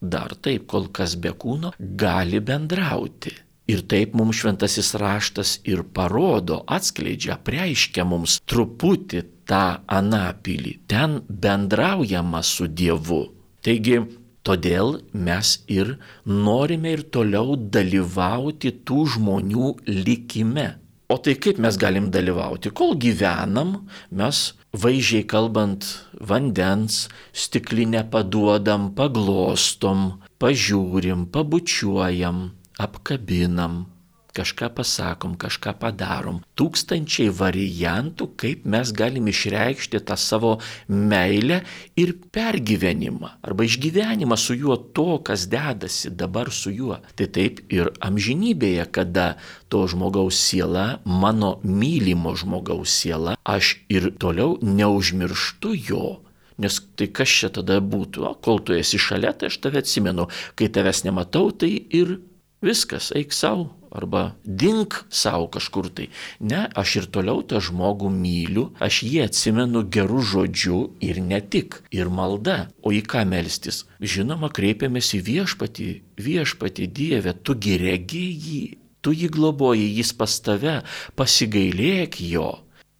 dar 0.00 0.34
taip 0.40 0.66
kol 0.70 0.88
kas 0.88 1.14
be 1.20 1.32
kūno, 1.36 1.74
gali 1.78 2.40
bendrauti. 2.40 3.36
Ir 3.70 3.84
taip 3.86 4.16
mums 4.18 4.40
šventasis 4.40 4.96
raštas 4.98 5.50
ir 5.68 5.84
parodo, 5.94 6.64
atskleidžia, 6.66 7.36
preiškia 7.46 8.02
mums 8.08 8.40
truputį 8.50 9.20
tą 9.46 9.66
anapilį. 9.86 10.72
Ten 10.90 11.20
bendraujama 11.28 12.42
su 12.42 12.66
Dievu. 12.66 13.22
Taigi, 13.62 14.00
todėl 14.46 15.00
mes 15.12 15.56
ir 15.68 15.96
norime 16.26 16.94
ir 16.96 17.02
toliau 17.14 17.56
dalyvauti 17.56 18.72
tų 18.86 19.04
žmonių 19.16 19.74
likime. 19.88 20.68
O 21.10 21.16
tai 21.18 21.34
kaip 21.42 21.58
mes 21.58 21.74
galim 21.74 22.06
dalyvauti? 22.14 22.70
Kol 22.70 22.94
gyvenam, 23.02 23.72
mes 24.14 24.52
vaizdžiai 24.70 25.26
kalbant 25.26 25.86
vandens, 26.30 27.08
stiklinę 27.34 28.04
paduodam, 28.12 28.92
paglostom, 28.94 30.20
pažiūrim, 30.38 31.26
pabučiuojam, 31.34 32.52
apkabinam, 32.78 33.88
kažką 34.36 34.70
pasakom, 34.76 35.36
kažką 35.40 35.74
padarom. 35.80 36.40
Tūkstančiai 36.58 37.30
variantų, 37.34 38.30
kaip 38.40 38.64
mes 38.68 38.92
galim 38.96 39.28
išreikšti 39.30 40.02
tą 40.06 40.16
savo 40.20 40.56
meilę 40.88 41.62
ir 42.00 42.14
pergyvenimą 42.34 43.36
arba 43.46 43.66
išgyvenimą 43.66 44.38
su 44.38 44.54
juo 44.54 44.76
to, 44.76 45.18
kas 45.24 45.46
dedasi 45.50 46.10
dabar 46.10 46.52
su 46.52 46.70
juo. 46.70 47.00
Tai 47.16 47.28
taip 47.32 47.62
ir 47.72 47.92
amžinybėje, 48.04 48.86
kada 48.92 49.34
to 49.68 49.84
žmogaus 49.90 50.38
siela, 50.38 51.00
mano 51.04 51.58
mylimo 51.64 52.34
žmogaus 52.36 52.92
siela, 53.02 53.36
aš 53.44 53.78
ir 53.88 54.10
toliau 54.18 54.58
neužmirštu 54.62 55.76
jo. 55.90 56.20
Nes 56.60 56.76
tai 56.96 57.08
kas 57.08 57.32
čia 57.32 57.48
tada 57.48 57.78
būtų, 57.80 58.24
o, 58.28 58.34
kol 58.44 58.60
tu 58.60 58.74
esi 58.76 59.00
šalia, 59.00 59.32
tai 59.32 59.48
aš 59.48 59.56
tave 59.64 59.80
atsimenu, 59.80 60.26
kai 60.60 60.68
tavęs 60.68 61.06
nematau, 61.06 61.48
tai 61.56 61.72
ir 61.72 62.18
viskas, 62.64 63.10
eik 63.16 63.32
savo, 63.32 63.70
arba 63.90 64.34
dink 64.44 65.04
savo 65.10 65.48
kažkur 65.50 65.90
tai. 65.94 66.08
Ne, 66.40 66.68
aš 66.78 66.96
ir 67.00 67.08
toliau 67.12 67.42
tą 67.42 67.60
žmogų 67.64 68.10
myliu, 68.14 68.68
aš 68.82 69.02
jį 69.06 69.24
atsimenu 69.26 69.82
gerų 69.90 70.22
žodžių 70.32 70.80
ir 71.04 71.20
ne 71.24 71.40
tik, 71.40 71.80
ir 71.90 72.10
malda. 72.12 72.70
O 72.82 72.94
į 72.94 73.02
ką 73.02 73.26
melstis? 73.28 73.84
Žinoma, 74.00 74.52
kreipiamės 74.54 75.12
į 75.18 75.22
viešpatį, 75.30 75.90
viešpatį 76.20 76.90
Dievę, 77.00 77.34
tu 77.42 77.58
geregi 77.58 78.26
jį, 78.30 78.64
tu 79.02 79.14
jį 79.16 79.30
globoji, 79.34 79.90
jis 79.98 80.14
pas 80.16 80.40
tave, 80.44 80.80
pasigailėk 81.18 82.20
jo. 82.30 82.50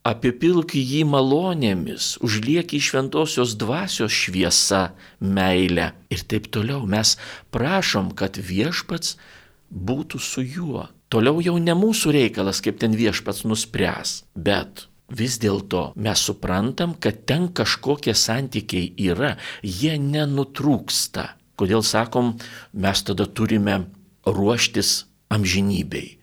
Apipilk 0.01 0.73
jį 0.79 1.03
malonėmis, 1.05 2.15
užliek 2.25 2.73
į 2.73 2.79
šventosios 2.81 3.53
dvasios 3.61 4.15
šviesa, 4.17 4.95
meilę. 5.21 5.91
Ir 6.09 6.25
taip 6.25 6.49
toliau 6.49 6.87
mes 6.89 7.19
prašom, 7.53 8.09
kad 8.17 8.41
viešpats 8.41 9.19
būtų 9.71 10.21
su 10.21 10.45
juo. 10.45 10.89
Toliau 11.11 11.41
jau 11.43 11.57
ne 11.59 11.75
mūsų 11.75 12.13
reikalas, 12.15 12.61
kaip 12.63 12.79
ten 12.83 12.95
viešpats 12.95 13.43
nuspręs, 13.49 14.23
bet 14.35 14.87
vis 15.11 15.39
dėlto 15.43 15.91
mes 15.99 16.23
suprantam, 16.23 16.95
kad 16.95 17.25
ten 17.27 17.49
kažkokie 17.51 18.15
santykiai 18.15 18.93
yra, 19.11 19.37
jie 19.63 19.97
nenutrūksta. 19.99 21.35
Kodėl 21.59 21.83
sakom, 21.85 22.37
mes 22.73 23.03
tada 23.05 23.27
turime 23.27 23.91
ruoštis 24.25 25.05
amžinybei. 25.35 26.21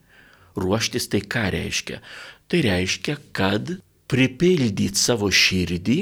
Ruoštis 0.58 1.12
tai 1.12 1.22
ką 1.22 1.50
reiškia? 1.54 2.00
Tai 2.48 2.62
reiškia, 2.63 3.18
kad 3.36 3.75
pripildyti 4.08 4.98
savo 4.98 5.30
širdį 5.30 6.00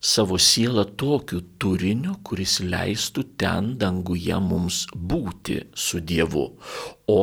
savo 0.00 0.38
sielą 0.38 0.84
tokiu 0.96 1.42
turiniu, 1.60 2.16
kuris 2.24 2.58
leistų 2.64 3.24
ten 3.40 3.74
danguje 3.78 4.38
mums 4.40 4.86
būti 4.94 5.60
su 5.74 6.00
Dievu. 6.00 6.46
O 7.06 7.20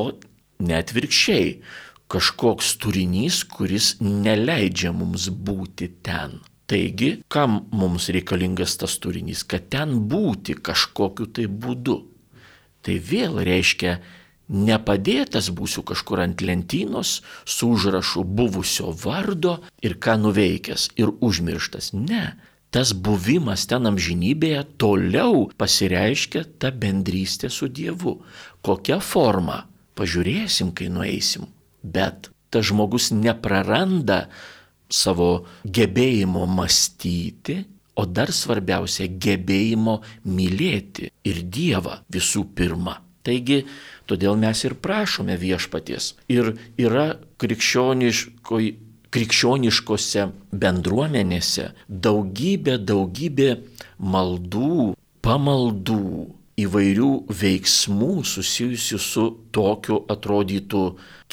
net 0.59 0.93
virkščiai, 0.93 1.57
kažkoks 2.07 2.75
turinys, 2.81 3.41
kuris 3.49 3.95
neleidžia 4.01 4.93
mums 4.93 5.29
būti 5.29 5.89
ten. 6.05 6.39
Taigi, 6.67 7.21
kam 7.31 7.61
mums 7.71 8.09
reikalingas 8.11 8.75
tas 8.79 8.97
turinys, 8.99 9.45
kad 9.47 9.69
ten 9.71 10.01
būti 10.11 10.57
kažkokiu 10.59 11.29
tai 11.31 11.47
būdu. 11.47 12.01
Tai 12.83 12.95
vėl 13.03 13.39
reiškia, 13.47 13.97
nepadėtas 14.47 15.49
būsiu 15.55 15.83
kažkur 15.87 16.21
ant 16.23 16.43
lentynos 16.43 17.21
su 17.45 17.71
užrašu 17.75 18.23
buvusio 18.23 18.91
vardo 19.03 19.57
ir 19.83 19.97
ką 19.99 20.17
nuveikęs 20.23 20.91
ir 20.99 21.11
užmirštas. 21.23 21.93
Ne, 21.95 22.35
tas 22.77 22.91
buvimas 22.93 23.63
ten 23.65 23.89
amžinybėje 23.89 24.59
toliau 24.77 25.47
pasireiškia 25.57 26.43
ta 26.61 26.69
bendrystė 26.69 27.49
su 27.49 27.71
Dievu. 27.73 28.19
Kokia 28.61 28.99
forma? 29.01 29.63
Pažiūrėsim, 29.97 30.75
kai 30.77 30.91
nueisim. 30.93 31.47
Bet 31.81 32.29
tas 32.53 32.67
žmogus 32.69 33.09
nepraranda 33.15 34.27
savo 34.93 35.47
gebėjimo 35.65 36.45
mąstyti, 36.45 37.63
o 37.97 38.05
dar 38.05 38.29
svarbiausia 38.29 39.09
gebėjimo 39.09 39.97
mylėti 40.29 41.09
ir 41.25 41.41
Dievą 41.49 42.03
visų 42.13 42.45
pirma. 42.53 42.99
Taigi, 43.25 43.63
todėl 44.05 44.37
mes 44.37 44.61
ir 44.69 44.77
prašome 44.77 45.33
viešpaties. 45.41 46.13
Ir 46.29 46.53
yra 46.77 47.15
krikščioniškoji 47.41 48.75
krikščioniškose 49.17 50.27
bendruomenėse 50.53 51.71
daugybė, 51.89 52.77
daugybė 52.85 53.51
maldų, 53.97 54.93
pamaldų, 55.25 56.03
įvairių 56.57 57.11
veiksmų 57.41 58.11
susijusių 58.25 58.99
su 59.01 59.25
tokiu 59.53 59.99
atrodytų 60.09 60.83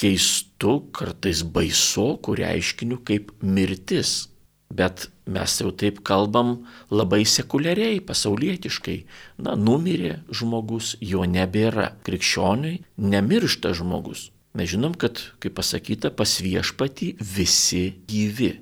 keistu, 0.00 0.76
kartais 0.96 1.42
baisoku 1.44 2.36
reiškiniu 2.40 3.00
kaip 3.08 3.32
mirtis. 3.40 4.28
Bet 4.74 5.06
mes 5.30 5.54
jau 5.60 5.70
taip 5.70 6.00
kalbam 6.04 6.64
labai 6.90 7.22
sekuliariai, 7.28 8.02
pasaulietiškai. 8.04 8.96
Na, 9.44 9.54
numirė 9.56 10.18
žmogus, 10.34 10.96
jo 11.00 11.24
nebėra. 11.28 11.92
Krikščioniui 12.04 12.80
nemiršta 12.98 13.72
žmogus. 13.78 14.30
Mes 14.54 14.70
žinom, 14.70 14.94
kad, 14.94 15.18
kaip 15.42 15.56
pasakyta, 15.58 16.12
pas 16.14 16.30
viešpatį 16.38 17.16
visi 17.18 17.88
gyvi. 18.06 18.52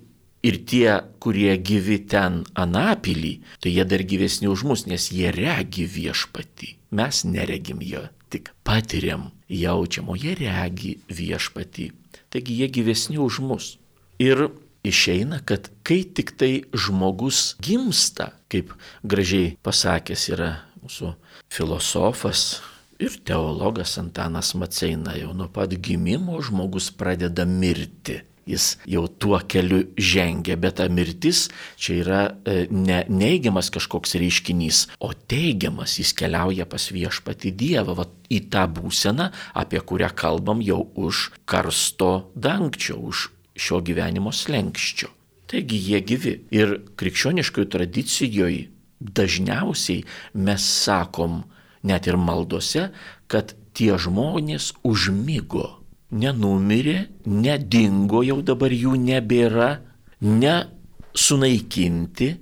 Ir 0.42 0.56
tie, 0.66 0.86
kurie 1.22 1.52
gyvi 1.60 1.98
ten 2.08 2.40
anapilį, 2.58 3.34
tai 3.62 3.74
jie 3.74 3.84
dar 3.86 4.02
gyvesni 4.08 4.48
už 4.50 4.64
mus, 4.66 4.86
nes 4.88 5.10
jie 5.12 5.28
regi 5.30 5.84
viešpatį. 5.86 6.72
Mes 6.96 7.22
neregim 7.28 7.84
jo, 7.84 8.06
tik 8.32 8.50
patiriam, 8.64 9.28
jaučiam, 9.52 10.08
o 10.08 10.16
jie 10.16 10.32
regi 10.40 10.96
viešpatį. 11.12 11.92
Taigi 12.32 12.58
jie 12.62 12.72
gyvesni 12.72 13.20
už 13.20 13.42
mus. 13.44 13.76
Ir 14.16 14.48
išeina, 14.88 15.44
kad 15.44 15.68
kai 15.84 16.02
tik 16.08 16.34
tai 16.40 16.64
žmogus 16.72 17.52
gimsta, 17.60 18.32
kaip 18.48 18.72
gražiai 19.04 19.54
pasakęs 19.62 20.30
yra 20.32 20.54
mūsų 20.80 21.12
filosofas 21.52 22.62
ir 23.02 23.16
teologas 23.26 23.96
Antanas 23.98 24.54
Maceina 24.54 25.16
jau 25.18 25.32
nuo 25.36 25.48
pat 25.52 25.74
gimimo 25.74 26.40
žmogus 26.42 26.90
pradeda 26.94 27.44
mirti. 27.48 28.20
Jis 28.46 28.76
jau 28.90 29.04
tuo 29.06 29.38
keliu 29.46 29.84
žengia, 29.94 30.56
bet 30.58 30.80
ta 30.80 30.88
mirtis 30.90 31.44
čia 31.78 31.98
yra 32.02 32.22
e, 32.42 32.66
ne 32.74 33.04
neigiamas 33.06 33.70
kažkoks 33.70 34.16
reiškinys, 34.18 34.80
o 34.98 35.12
teigiamas, 35.14 35.94
jis 36.00 36.10
keliauja 36.18 36.66
pas 36.66 36.88
viešpati 36.90 37.54
Dievą, 37.54 37.94
va, 38.00 38.08
į 38.26 38.40
tą 38.50 38.66
būseną, 38.66 39.28
apie 39.62 39.78
kurią 39.78 40.10
kalbam 40.18 40.62
jau 40.66 40.82
už 40.98 41.28
karsto 41.46 42.32
dangčio, 42.34 42.98
už 42.98 43.28
šio 43.54 43.78
gyvenimo 43.86 44.34
slengščio. 44.34 45.12
Taigi 45.46 45.78
jie 45.78 46.02
gyvi. 46.02 46.34
Ir 46.50 46.78
krikščioniškoje 46.98 47.70
tradicijoje 47.70 48.66
dažniausiai 49.02 50.02
mes 50.34 50.66
sakom, 50.84 51.42
net 51.82 52.06
ir 52.06 52.16
maldose, 52.16 52.90
kad 53.26 53.54
tie 53.76 53.98
žmonės 53.98 54.72
užmygo, 54.86 55.82
nenumirė, 56.12 57.08
nedingo, 57.24 58.22
jau 58.26 58.42
dabar 58.44 58.72
jų 58.72 58.96
nebėra, 59.00 59.80
nesunaikinti, 60.20 62.36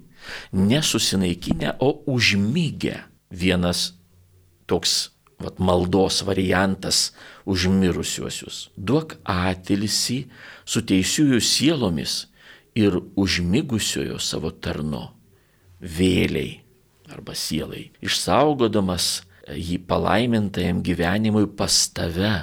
nesusinaikinę, 0.52 1.76
o 1.80 2.02
užmygę. 2.10 3.00
Vienas 3.30 3.94
toks 4.66 5.10
vat, 5.38 5.58
maldos 5.58 6.22
variantas 6.26 7.12
užmirusiuosius. 7.46 8.70
Duok 8.76 9.16
atilsi 9.24 10.28
su 10.66 10.82
teisiųjų 10.86 11.40
sielomis 11.40 12.26
ir 12.78 12.98
užmigusiojo 13.18 14.18
savo 14.22 14.50
tarno 14.50 15.10
vėliai 15.80 16.60
arba 17.10 17.34
sielai, 17.34 17.90
išsaugodamas 18.04 19.22
jį 19.56 19.80
palaimintajam 19.88 20.82
gyvenimui 20.86 21.46
pas 21.56 21.82
tave, 21.94 22.34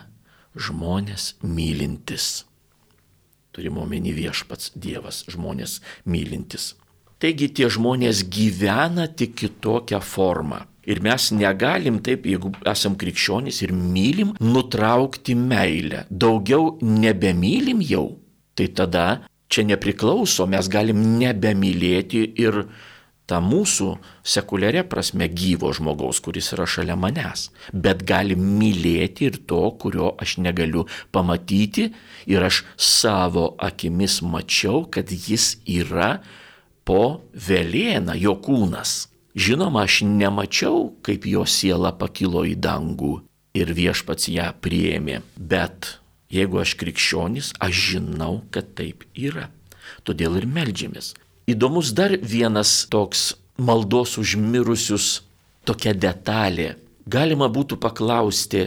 žmonės 0.57 1.35
mylintis. 1.43 2.45
Turime 3.53 3.81
omeny 3.81 4.13
viešpats 4.13 4.73
Dievas, 4.77 5.23
žmonės 5.31 5.79
mylintis. 6.05 6.75
Taigi 7.17 7.47
tie 7.49 7.69
žmonės 7.73 8.27
gyvena 8.29 9.07
tik 9.09 9.33
kitokią 9.39 10.01
formą. 10.05 10.65
Ir 10.87 11.01
mes 11.03 11.31
negalim 11.35 11.97
taip, 12.05 12.27
jeigu 12.29 12.53
esam 12.69 12.93
krikščionys 12.99 13.63
ir 13.65 13.73
mylim, 13.75 14.35
nutraukti 14.39 15.35
meilę. 15.35 16.05
Daugiau 16.09 16.77
nebemylim 16.79 17.81
jau. 17.83 18.05
Tai 18.55 18.67
tada 18.77 19.07
čia 19.51 19.65
nepriklauso, 19.67 20.47
mes 20.47 20.69
galim 20.71 21.01
nebemylėti 21.19 22.23
ir 22.39 22.61
tą 23.27 23.41
mūsų 23.43 23.89
sekuliarė 24.25 24.85
prasme 24.87 25.27
gyvo 25.27 25.73
žmogaus, 25.75 26.21
kuris 26.23 26.53
yra 26.55 26.67
šalia 26.69 26.95
manęs. 26.99 27.49
Bet 27.73 28.05
gali 28.07 28.37
mylėti 28.39 29.27
ir 29.27 29.41
to, 29.49 29.61
kurio 29.81 30.13
aš 30.23 30.37
negaliu 30.43 30.85
pamatyti 31.11 31.89
ir 32.29 32.47
aš 32.47 32.63
savo 32.75 33.51
akimis 33.59 34.21
mačiau, 34.23 34.85
kad 34.89 35.11
jis 35.11 35.57
yra 35.67 36.17
po 36.87 37.21
vėlėną 37.35 38.15
jo 38.19 38.37
kūnas. 38.39 39.09
Žinoma, 39.37 39.83
aš 39.85 40.01
nemačiau, 40.07 40.95
kaip 41.05 41.27
jo 41.29 41.43
siela 41.45 41.91
pakilo 41.93 42.41
į 42.47 42.55
dangų 42.57 43.19
ir 43.57 43.73
viešpats 43.77 44.31
ją 44.31 44.49
priėmė, 44.63 45.21
bet 45.37 45.97
jeigu 46.33 46.63
aš 46.63 46.73
krikščionis, 46.79 47.53
aš 47.61 47.83
žinau, 47.91 48.41
kad 48.51 48.73
taip 48.79 49.05
yra. 49.13 49.51
Todėl 50.07 50.39
ir 50.39 50.47
melžiamės. 50.49 51.13
Įdomus 51.47 51.93
dar 51.95 52.11
vienas 52.19 52.71
toks 52.91 53.29
maldos 53.55 54.17
užmirusius 54.19 55.05
tokia 55.63 55.93
detalė. 55.95 56.73
Galima 57.07 57.47
būtų 57.47 57.77
paklausti, 57.79 58.65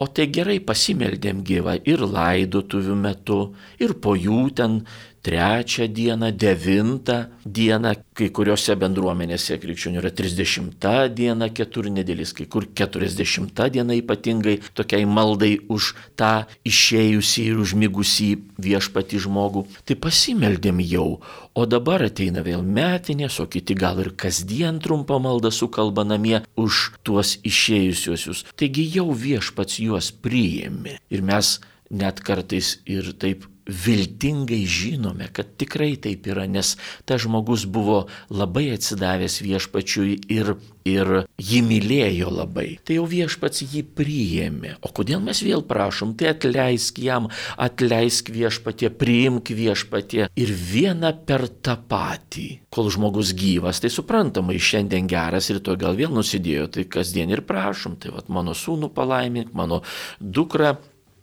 o 0.00 0.08
tai 0.08 0.24
gerai 0.32 0.56
pasimeldėm 0.64 1.42
gyvą 1.44 1.74
ir 1.84 2.00
laidotuvių 2.00 2.96
metu, 2.96 3.40
ir 3.76 3.92
po 4.00 4.16
jų 4.16 4.46
ten 4.56 4.80
trečią 5.22 5.86
dieną, 5.88 6.32
devintą 6.32 7.16
dieną, 7.46 7.92
kai 8.18 8.28
kuriuose 8.34 8.74
bendruomenėse 8.76 9.56
krikščionių 9.62 10.00
yra 10.02 10.10
30 10.18 10.74
diena 11.14 11.48
keturnedėlis, 11.54 12.34
kai 12.36 12.46
kur 12.50 12.66
40 12.66 13.70
diena 13.72 13.94
ypatingai 13.94 14.58
tokiai 14.74 15.06
maldai 15.06 15.54
už 15.70 15.92
tą 16.18 16.32
išėjusį 16.68 17.46
ir 17.52 17.62
užmigusį 17.62 18.28
viešpati 18.66 19.22
žmogų. 19.22 19.64
Tai 19.86 19.96
pasimeldėm 20.02 20.82
jau, 20.90 21.22
o 21.54 21.66
dabar 21.66 22.08
ateina 22.08 22.42
vėl 22.42 22.66
metinės, 22.66 23.38
o 23.40 23.46
kiti 23.46 23.78
gal 23.78 24.02
ir 24.02 24.12
kasdien 24.18 24.82
trumpą 24.82 25.20
maldą 25.22 25.54
sukalba 25.54 26.04
namie 26.04 26.42
už 26.56 26.98
tuos 27.06 27.38
išėjusiuosius. 27.46 28.46
Taigi 28.58 28.88
jau 28.98 29.10
viešpats 29.14 29.78
juos 29.86 30.10
priėmė 30.10 30.98
ir 31.14 31.22
mes 31.22 31.60
net 31.92 32.20
kartais 32.24 32.78
ir 32.88 33.12
taip 33.20 33.51
viltingai 33.66 34.64
žinome, 34.66 35.28
kad 35.32 35.56
tikrai 35.60 35.94
taip 36.02 36.26
yra, 36.26 36.46
nes 36.50 36.74
tas 37.06 37.22
žmogus 37.22 37.64
buvo 37.70 38.06
labai 38.32 38.72
atsidavęs 38.74 39.38
viešpačiui 39.44 40.16
ir, 40.34 40.54
ir 40.88 41.12
jį 41.38 41.60
mylėjo 41.68 42.32
labai. 42.34 42.66
Tai 42.82 42.98
jau 42.98 43.06
viešpats 43.08 43.62
jį 43.62 43.84
priėmė. 43.96 44.76
O 44.82 44.90
kodėl 44.94 45.22
mes 45.24 45.42
vėl 45.44 45.62
prašom, 45.66 46.16
tai 46.18 46.32
atleisk 46.32 46.98
jam, 47.02 47.30
atleisk 47.54 48.32
viešpatie, 48.34 48.90
priimk 48.90 49.52
viešpatie 49.54 50.26
ir 50.26 50.54
vieną 50.72 51.14
per 51.26 51.46
tą 51.62 51.78
patį. 51.88 52.48
Kol 52.72 52.90
žmogus 52.92 53.34
gyvas, 53.38 53.82
tai 53.82 53.92
suprantamai 53.92 54.58
šiandien 54.58 55.06
geras 55.10 55.50
ir 55.52 55.62
to 55.62 55.76
gal 55.78 55.98
vėl 55.98 56.12
nusidėjo, 56.14 56.70
tai 56.72 56.86
kasdien 56.90 57.30
ir 57.30 57.44
prašom, 57.46 57.98
tai 58.00 58.14
vad 58.14 58.32
mano 58.32 58.56
sūnų 58.56 58.90
palaimink, 58.96 59.54
mano 59.54 59.82
dukra 60.18 60.74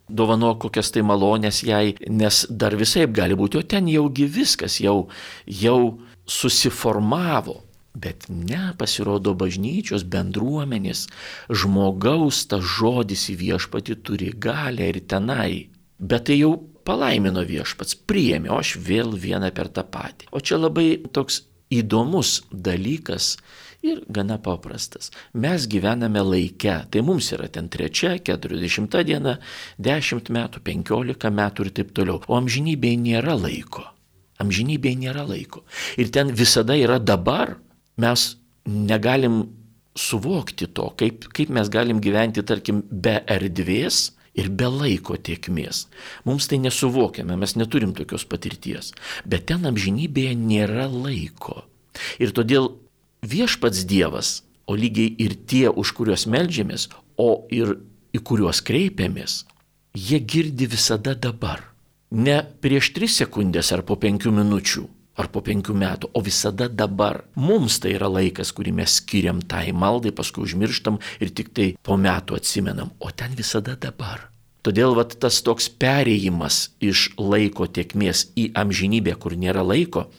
dovanok 0.10 0.66
kokias 0.66 0.92
tai 0.94 1.04
malonės 1.06 1.64
jai, 1.66 1.96
nes 2.10 2.44
dar 2.50 2.76
visai 2.80 3.08
gali 3.08 3.38
būti, 3.40 3.60
o 3.60 3.64
ten 3.64 3.88
jaugi 3.92 4.28
viskas 4.30 4.80
jau, 4.84 5.08
jau 5.46 5.82
susiformavo. 6.30 7.62
Bet 8.00 8.28
ne, 8.30 8.70
pasirodo 8.78 9.34
bažnyčios 9.36 10.06
bendruomenės, 10.08 11.08
žmogaus 11.50 12.44
tas 12.48 12.64
žodis 12.78 13.26
į 13.34 13.40
viešpatį 13.40 13.98
turi 14.06 14.30
galę 14.38 14.92
ir 14.94 15.02
tenai. 15.10 15.68
Bet 16.00 16.30
tai 16.30 16.38
jau 16.40 16.54
palaimino 16.88 17.42
viešpats, 17.46 17.98
priėmė, 18.08 18.54
o 18.54 18.60
aš 18.62 18.78
vėl 18.86 19.18
vieną 19.18 19.50
per 19.58 19.72
tą 19.74 19.84
patį. 19.84 20.30
O 20.32 20.40
čia 20.40 20.62
labai 20.62 21.02
toks 21.12 21.44
įdomus 21.74 22.44
dalykas 22.52 23.36
ir 23.86 24.02
gana 24.10 24.38
paprastas. 24.42 25.12
Mes 25.34 25.68
gyvename 25.72 26.22
laike, 26.26 26.76
tai 26.92 27.04
mums 27.06 27.32
yra 27.36 27.48
ten 27.52 27.70
trečia, 27.72 28.18
keturiasdešimta 28.18 29.04
diena, 29.08 29.38
dešimt 29.80 30.32
metų, 30.36 30.64
penkiolika 30.66 31.32
metų 31.32 31.68
ir 31.68 31.72
taip 31.80 31.94
toliau. 31.98 32.20
O 32.28 32.38
amžinybėje 32.40 33.00
nėra 33.06 33.38
laiko. 33.40 33.86
Amžinybėje 34.40 35.02
nėra 35.06 35.26
laiko. 35.28 35.66
Ir 36.00 36.12
ten 36.16 36.32
visada 36.36 36.78
yra 36.80 37.00
dabar. 37.00 37.58
Mes 38.00 38.36
negalim 38.66 39.42
suvokti 40.00 40.70
to, 40.72 40.92
kaip, 41.00 41.28
kaip 41.36 41.52
mes 41.52 41.72
galim 41.72 42.00
gyventi, 42.04 42.44
tarkim, 42.48 42.84
be 42.90 43.18
erdvės 43.28 44.14
ir 44.40 44.52
be 44.56 44.70
laiko 44.72 45.18
tiekmės. 45.20 45.88
Mums 46.28 46.48
tai 46.48 46.62
nesuvokiame, 46.64 47.36
mes 47.40 47.56
neturim 47.60 47.96
tokios 47.98 48.24
patirties. 48.30 48.94
Bet 49.28 49.50
ten 49.52 49.68
amžinybėje 49.68 50.38
nėra 50.40 50.88
laiko. 50.92 51.66
Ir 52.22 52.32
todėl 52.36 52.72
viešpats 53.22 53.86
Dievas, 53.90 54.44
o 54.70 54.76
lygiai 54.76 55.16
ir 55.18 55.36
tie, 55.50 55.68
už 55.70 55.94
kuriuos 55.98 56.28
melžiamės, 56.30 56.90
o 57.18 57.46
ir 57.52 57.78
į 58.14 58.22
kuriuos 58.26 58.62
kreipiamės, 58.66 59.44
jie 59.98 60.20
girdi 60.22 60.70
visada 60.70 61.16
dabar. 61.16 61.66
Ne 62.10 62.42
prieš 62.62 62.94
tris 62.96 63.20
sekundės 63.22 63.70
ar 63.76 63.84
po 63.86 63.98
penkių 64.02 64.32
minučių, 64.34 64.86
ar 65.20 65.28
po 65.34 65.44
penkių 65.46 65.76
metų, 65.78 66.10
o 66.16 66.24
visada 66.26 66.70
dabar. 66.70 67.24
Mums 67.36 67.80
tai 67.84 67.94
yra 67.98 68.10
laikas, 68.10 68.54
kurį 68.56 68.74
mes 68.80 69.00
skiriam 69.02 69.42
tai 69.42 69.70
maldai, 69.76 70.14
paskui 70.16 70.46
užmirštam 70.48 71.00
ir 71.20 71.34
tik 71.36 71.54
tai 71.54 71.70
po 71.84 72.00
metų 72.00 72.40
atsimenam, 72.40 72.94
o 73.00 73.12
ten 73.12 73.36
visada 73.38 73.76
dabar. 73.76 74.30
Todėl 74.66 74.96
vat, 74.98 75.14
tas 75.22 75.40
toks 75.44 75.70
perėjimas 75.80 76.70
iš 76.84 77.12
laiko 77.18 77.68
tiekmės 77.68 78.28
į 78.36 78.50
amžinybę, 78.60 79.16
kur 79.16 79.38
nėra 79.40 79.64
laiko, 79.64 80.10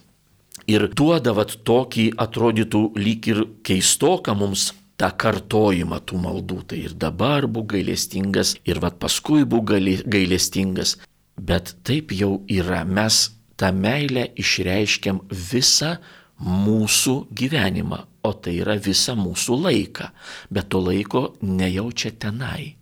ir 0.70 0.87
duoda 0.96 1.35
vat 1.37 1.56
tokį 1.66 2.11
atrodytų 2.20 2.83
lyg 3.00 3.28
ir 3.33 3.42
keistoką 3.66 4.35
mums 4.38 4.70
tą 5.00 5.11
kartojimą 5.22 6.00
tų 6.06 6.20
maldų. 6.20 6.61
Tai 6.70 6.78
ir 6.87 6.96
dabar 7.06 7.48
būk 7.48 7.72
gailestingas, 7.74 8.56
ir 8.68 8.80
vad 8.83 9.00
paskui 9.02 9.46
būk 9.48 9.74
gailestingas. 10.11 10.98
Bet 11.40 11.74
taip 11.88 12.12
jau 12.12 12.42
yra. 12.52 12.85
Mes 12.85 13.30
tą 13.56 13.72
meilę 13.72 14.28
išreiškiam 14.40 15.22
visą 15.30 15.96
mūsų 16.40 17.14
gyvenimą, 17.37 18.00
o 18.24 18.33
tai 18.33 18.59
yra 18.61 18.76
visą 18.80 19.16
mūsų 19.16 19.56
laiką. 19.64 20.11
Bet 20.52 20.70
to 20.72 20.83
laiko 20.85 21.30
nejaučia 21.40 22.12
tenai. 22.20 22.76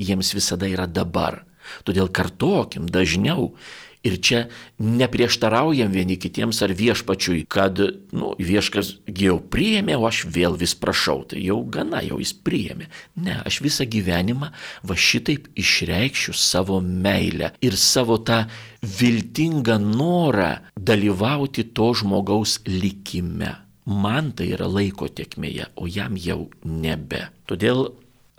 Jiems 0.00 0.34
visada 0.34 0.68
yra 0.70 0.86
dabar. 0.86 1.44
Todėl 1.86 2.08
kartokim 2.10 2.88
dažniau 2.90 3.52
Ir 4.00 4.16
čia 4.24 4.38
neprieštaraujam 4.80 5.92
vieni 5.92 6.16
kitiems 6.16 6.62
ar 6.64 6.72
viešpačiui, 6.72 7.42
kad 7.52 7.76
nu, 8.16 8.32
vieškas 8.40 8.94
jau 9.12 9.36
priėmė, 9.52 9.98
o 10.00 10.06
aš 10.08 10.22
vėl 10.32 10.56
vis 10.56 10.72
prašau. 10.72 11.26
Tai 11.28 11.40
jau 11.44 11.58
gana, 11.68 12.00
jau 12.06 12.16
jis 12.22 12.32
priėmė. 12.32 12.88
Ne, 13.20 13.36
aš 13.44 13.60
visą 13.60 13.84
gyvenimą 13.84 14.48
va 14.88 14.96
šitaip 14.96 15.50
išreikščiu 15.60 16.32
savo 16.32 16.80
meilę 16.80 17.52
ir 17.60 17.76
savo 17.76 18.16
tą 18.24 18.46
viltingą 18.80 19.76
norą 19.84 20.54
dalyvauti 20.80 21.68
to 21.76 21.92
žmogaus 22.00 22.62
likime. 22.64 23.58
Man 23.84 24.32
tai 24.36 24.52
yra 24.54 24.68
laiko 24.70 25.08
tiekmėje, 25.12 25.74
o 25.76 25.88
jam 25.90 26.16
jau 26.16 26.46
nebe. 26.64 27.26
Todėl 27.50 27.90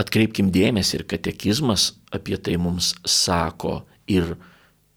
atkreipkim 0.02 0.50
dėmesį 0.54 1.02
ir 1.02 1.10
katekizmas 1.14 1.92
apie 2.16 2.38
tai 2.42 2.58
mums 2.62 2.96
sako 3.06 3.82
ir 4.10 4.34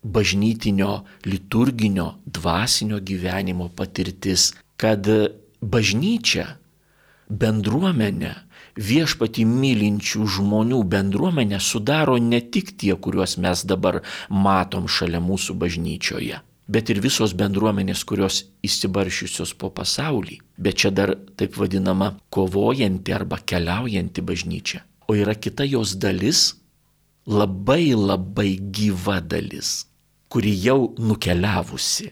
bažnytinio, 0.05 1.03
liturginio, 1.25 2.14
dvasinio 2.27 3.01
gyvenimo 3.01 3.71
patirtis, 3.77 4.53
kad 4.77 5.09
bažnyčia, 5.61 6.47
bendruomenė, 7.29 8.35
viešpati 8.77 9.45
mylinčių 9.49 10.27
žmonių 10.37 10.81
bendruomenė 10.90 11.61
sudaro 11.61 12.19
ne 12.19 12.40
tik 12.40 12.75
tie, 12.77 12.95
kuriuos 12.95 13.38
mes 13.40 13.64
dabar 13.64 14.03
matom 14.29 14.88
šalia 14.88 15.23
mūsų 15.25 15.57
bažnyčioje. 15.59 16.43
bet 16.69 16.88
ir 16.88 17.01
visos 17.05 17.35
bendruomenės, 17.37 18.05
kurios 18.09 18.45
įsibaršiusios 18.64 19.55
po 19.61 19.71
pasaulį. 19.75 20.40
Bet 20.57 20.81
čia 20.81 20.90
dar 20.95 21.14
taip 21.37 21.59
vadinama 21.61 22.14
kovojanti 22.33 23.12
arba 23.12 23.37
keliaujanti 23.38 24.25
bažnyčia. 24.25 24.85
O 25.09 25.17
yra 25.17 25.35
kita 25.37 25.67
jos 25.69 25.97
dalis, 26.01 26.55
labai 27.27 27.93
labai 27.93 28.57
gyva 28.57 29.21
dalis, 29.21 29.85
kuri 30.35 30.51
jau 30.59 30.97
nukeliavusi, 30.99 32.09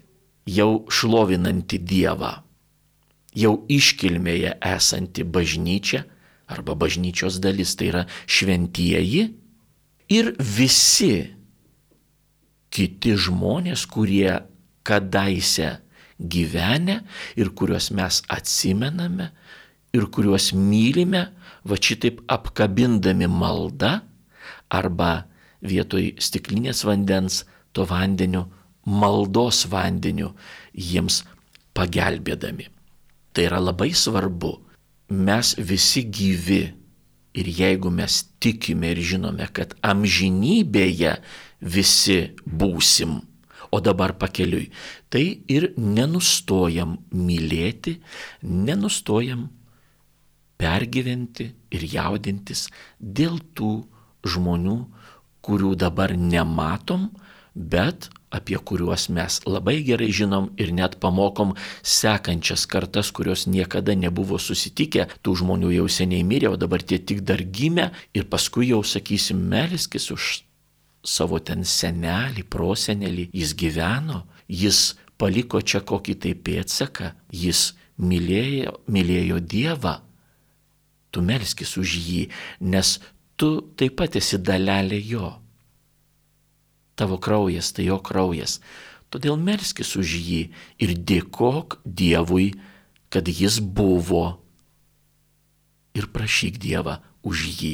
jau 0.47 0.85
šlovinanti 0.87 1.81
Dievą, 1.83 2.37
jau 3.35 3.57
iškilmėje 3.67 4.53
esanti 4.63 5.25
bažnyčia 5.27 6.05
arba 6.47 6.77
bažnyčios 6.79 7.41
dalis, 7.43 7.75
tai 7.75 7.89
yra 7.91 8.03
šventieji 8.31 9.25
ir 10.15 10.31
visi 10.39 11.17
kiti 12.71 13.17
žmonės, 13.19 13.89
kurie 13.91 14.39
kadaise 14.87 15.81
gyvenę 16.23 17.01
ir 17.35 17.51
kuriuos 17.59 17.91
mes 17.91 18.21
atsimename 18.31 19.33
ir 19.99 20.07
kuriuos 20.15 20.53
mylime, 20.55 21.25
va 21.67 21.75
šitaip 21.75 22.23
apkabindami 22.31 23.27
maldą 23.27 23.97
arba 24.71 25.25
vietoj 25.59 26.15
stiklinės 26.23 26.87
vandens 26.87 27.43
to 27.73 27.87
vandeniu, 27.89 28.47
maldos 28.85 29.65
vandeniu 29.71 30.33
jiems 30.75 31.23
pagelbėdami. 31.77 32.69
Tai 33.33 33.49
yra 33.49 33.61
labai 33.63 33.93
svarbu. 33.97 34.53
Mes 35.13 35.55
visi 35.59 36.05
gyvi 36.09 36.63
ir 37.37 37.49
jeigu 37.49 37.91
mes 37.93 38.23
tikime 38.41 38.93
ir 38.93 39.01
žinome, 39.05 39.47
kad 39.53 39.75
amžinybėje 39.85 41.17
visi 41.61 42.19
būsim, 42.45 43.21
o 43.73 43.81
dabar 43.81 44.17
pakeliui. 44.21 44.69
Tai 45.09 45.23
ir 45.49 45.73
nenustojam 45.77 46.99
mylėti, 47.13 47.99
nenustojam 48.43 49.49
pergyventi 50.61 51.49
ir 51.75 51.87
jaudintis 51.95 52.69
dėl 53.01 53.41
tų 53.57 53.73
žmonių, 54.29 54.79
kurių 55.43 55.73
dabar 55.75 56.15
nematom, 56.15 57.09
bet 57.55 58.09
apie 58.33 58.57
kuriuos 58.57 59.09
mes 59.13 59.41
labai 59.45 59.83
gerai 59.85 60.09
žinom 60.13 60.49
ir 60.57 60.73
net 60.73 60.97
pamokom 61.01 61.53
sekančias 61.83 62.65
kartas, 62.67 63.13
kurios 63.13 63.45
niekada 63.47 63.95
nebuvo 63.95 64.39
susitikę, 64.41 65.09
tų 65.23 65.37
žmonių 65.43 65.75
jau 65.77 65.89
seniai 65.89 66.25
mirė, 66.25 66.55
o 66.55 66.57
dabar 66.57 66.83
tie 66.83 66.99
tik 66.99 67.21
dar 67.29 67.45
gimė 67.45 67.91
ir 68.17 68.29
paskui 68.33 68.71
jau 68.73 68.81
sakysim, 68.85 69.43
meliskis 69.53 70.09
už 70.15 70.31
savo 71.05 71.43
ten 71.43 71.67
senelį, 71.67 72.47
prosenelį, 72.49 73.29
jis 73.35 73.55
gyveno, 73.59 74.23
jis 74.49 74.95
paliko 75.21 75.61
čia 75.61 75.83
kokį 75.85 76.17
tai 76.25 76.33
pėtsaką, 76.35 77.13
jis 77.35 77.73
mylėjo, 77.99 78.79
mylėjo 78.89 79.43
Dievą. 79.45 79.99
Tu 81.13 81.21
melskis 81.21 81.77
už 81.77 81.99
jį, 82.01 82.23
nes 82.65 82.97
tu 83.37 83.51
taip 83.77 83.99
pat 84.01 84.17
esi 84.17 84.39
dalelė 84.41 85.03
jo. 85.05 85.42
Tavo 87.03 87.19
kraujas 87.19 87.73
tai 87.75 87.89
jo 87.89 87.97
kraujas. 87.99 88.61
Todėl 89.11 89.35
melskis 89.35 89.97
už 89.99 90.15
jį 90.23 90.43
ir 90.79 90.95
dėkok 90.95 91.81
Dievui, 91.83 92.53
kad 93.11 93.27
jis 93.27 93.59
buvo. 93.59 94.39
Ir 95.99 96.07
prašyk 96.15 96.63
Dievą 96.63 97.01
už 97.27 97.43
jį. 97.59 97.73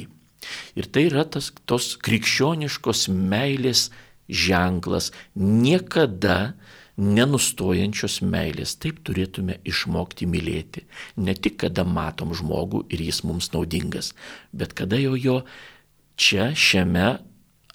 Ir 0.80 0.88
tai 0.88 1.04
yra 1.10 1.26
tas, 1.28 1.50
tos 1.68 1.92
krikščioniškos 2.00 3.10
meilės 3.12 3.90
ženklas, 4.32 5.10
niekada 5.36 6.54
nenustojančios 6.96 8.22
meilės. 8.24 8.78
Taip 8.80 9.02
turėtume 9.04 9.58
išmokti 9.68 10.24
mylėti. 10.24 10.86
Ne 11.20 11.36
tik 11.36 11.60
kada 11.66 11.84
matom 11.84 12.32
žmogų 12.32 12.86
ir 12.88 13.04
jis 13.10 13.20
mums 13.28 13.52
naudingas, 13.52 14.14
bet 14.56 14.72
kada 14.72 14.96
jau 15.04 15.12
jo 15.20 15.36
čia, 16.16 16.54
šiame 16.56 17.18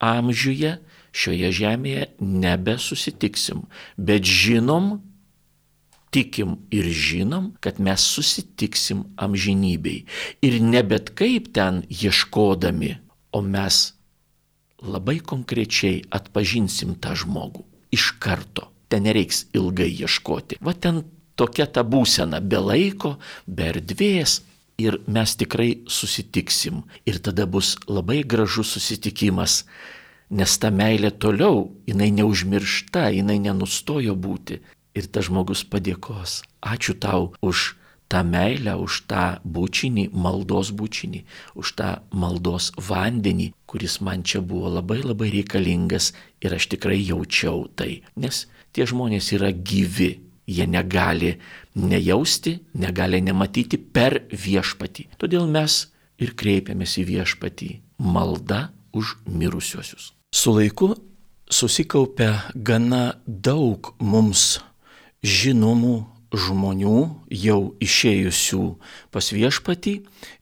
amžiuje, 0.01 0.79
šioje 1.13 1.53
žemėje 1.53 2.09
nebesusitiksim. 2.19 3.63
Bet 3.97 4.25
žinom, 4.27 4.97
tikim 6.13 6.57
ir 6.73 6.89
žinom, 6.89 7.53
kad 7.63 7.79
mes 7.81 8.01
susitiksim 8.01 9.05
amžinybei. 9.17 10.03
Ir 10.45 10.59
ne 10.61 10.83
bet 10.85 11.13
kaip 11.17 11.53
ten 11.53 11.81
ieškodami, 11.89 12.97
o 13.33 13.41
mes 13.41 13.93
labai 14.83 15.17
konkrečiai 15.23 16.03
atpažinsim 16.13 16.93
tą 17.01 17.15
žmogų. 17.17 17.63
Iš 17.93 18.13
karto. 18.21 18.69
Ten 18.89 19.07
nereiks 19.07 19.47
ilgai 19.57 19.89
ieškoti. 19.89 20.59
Va 20.61 20.75
ten 20.77 21.01
tokia 21.39 21.65
ta 21.65 21.81
būsena, 21.81 22.41
be 22.41 22.61
laiko, 22.61 23.17
be 23.47 23.71
erdvės. 23.73 24.41
Ir 24.81 24.97
mes 25.05 25.35
tikrai 25.37 25.85
susitiksim. 25.89 26.81
Ir 27.05 27.19
tada 27.21 27.45
bus 27.49 27.75
labai 27.87 28.23
gražus 28.25 28.73
susitikimas. 28.73 29.63
Nes 30.33 30.57
ta 30.57 30.71
meilė 30.73 31.11
toliau, 31.21 31.67
jinai 31.85 32.09
neužmiršta, 32.17 33.11
jinai 33.13 33.37
nenustojo 33.43 34.15
būti 34.17 34.57
ir 34.97 35.07
tas 35.13 35.27
žmogus 35.29 35.61
padėkos. 35.69 36.41
Ačiū 36.65 36.95
tau 36.97 37.33
už 37.45 37.75
tą 38.09 38.23
meilę, 38.25 38.75
už 38.77 39.03
tą 39.09 39.25
bučinį, 39.45 40.07
maldos 40.13 40.71
bučinį, 40.73 41.23
už 41.57 41.73
tą 41.77 41.89
maldos 42.13 42.71
vandenį, 42.77 43.51
kuris 43.69 43.99
man 44.05 44.25
čia 44.25 44.41
buvo 44.41 44.69
labai 44.73 45.01
labai 45.01 45.31
reikalingas 45.33 46.11
ir 46.41 46.53
aš 46.57 46.69
tikrai 46.75 46.99
jaučiau 47.01 47.67
tai. 47.77 48.01
Nes 48.17 48.45
tie 48.73 48.85
žmonės 48.89 49.31
yra 49.37 49.53
gyvi, 49.53 50.11
jie 50.45 50.65
negali 50.69 51.35
nejausti, 51.75 52.59
negali 52.73 53.21
nematyti 53.21 53.77
per 53.77 54.23
viešpatį. 54.29 55.09
Todėl 55.17 55.45
mes 55.49 55.87
ir 56.21 56.33
kreipiamės 56.37 56.97
į 57.01 57.07
viešpatį 57.13 57.71
malda 57.97 58.67
už 58.93 59.17
mirusiuosius. 59.25 60.13
Su 60.33 60.51
laiku 60.51 60.95
susikaupia 61.45 62.31
gana 62.55 63.01
daug 63.27 63.91
mums 64.01 64.57
žinomų 65.21 65.93
žmonių 66.33 67.01
jau 67.29 67.59
išėjusių 67.85 68.63
pas 69.13 69.27
viešpatį 69.29 69.93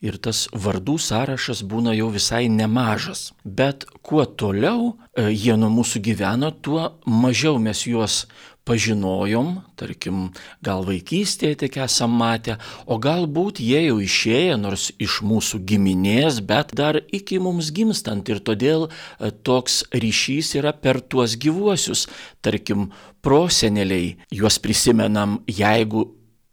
ir 0.07 0.17
tas 0.23 0.45
vardų 0.55 0.95
sąrašas 0.95 1.65
būna 1.67 1.91
jau 1.97 2.07
visai 2.13 2.45
nemažas. 2.47 3.33
Bet 3.43 3.83
kuo 3.99 4.23
toliau 4.23 4.93
e, 5.11 5.27
jie 5.27 5.57
nuo 5.59 5.67
mūsų 5.75 5.99
gyveno, 6.07 6.53
tuo 6.63 6.93
mažiau 7.03 7.59
mes 7.59 7.83
juos 7.83 8.21
pažinojom, 8.67 9.55
tarkim, 9.79 10.29
gal 10.63 10.85
vaikystėje 10.85 11.57
tik 11.63 11.77
esam 11.81 12.13
matę, 12.19 12.57
o 12.85 12.99
galbūt 13.01 13.61
jie 13.63 13.81
jau 13.87 13.97
išėję 14.03 14.57
nors 14.61 14.89
iš 15.01 15.19
mūsų 15.25 15.61
giminės, 15.67 16.41
bet 16.45 16.75
dar 16.77 17.01
iki 17.11 17.39
mums 17.41 17.71
gimstant. 17.75 18.29
Ir 18.29 18.41
todėl 18.45 18.87
e, 18.87 19.31
toks 19.31 19.81
ryšys 19.93 20.55
yra 20.61 20.75
per 20.77 21.01
tuos 21.01 21.37
gyvuosius, 21.41 22.07
tarkim, 22.45 22.89
proseneliai, 23.25 24.15
juos 24.33 24.57
prisimenam, 24.61 25.39
jeigu 25.49 26.07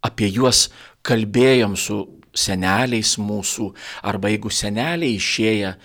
apie 0.05 0.29
juos 0.33 0.67
kalbėjom 1.05 1.75
su 1.79 2.01
seneliais 2.35 3.17
mūsų, 3.21 3.71
arba 4.05 4.31
jeigu 4.33 4.51
seneliai 4.53 5.17
išėję 5.17 5.75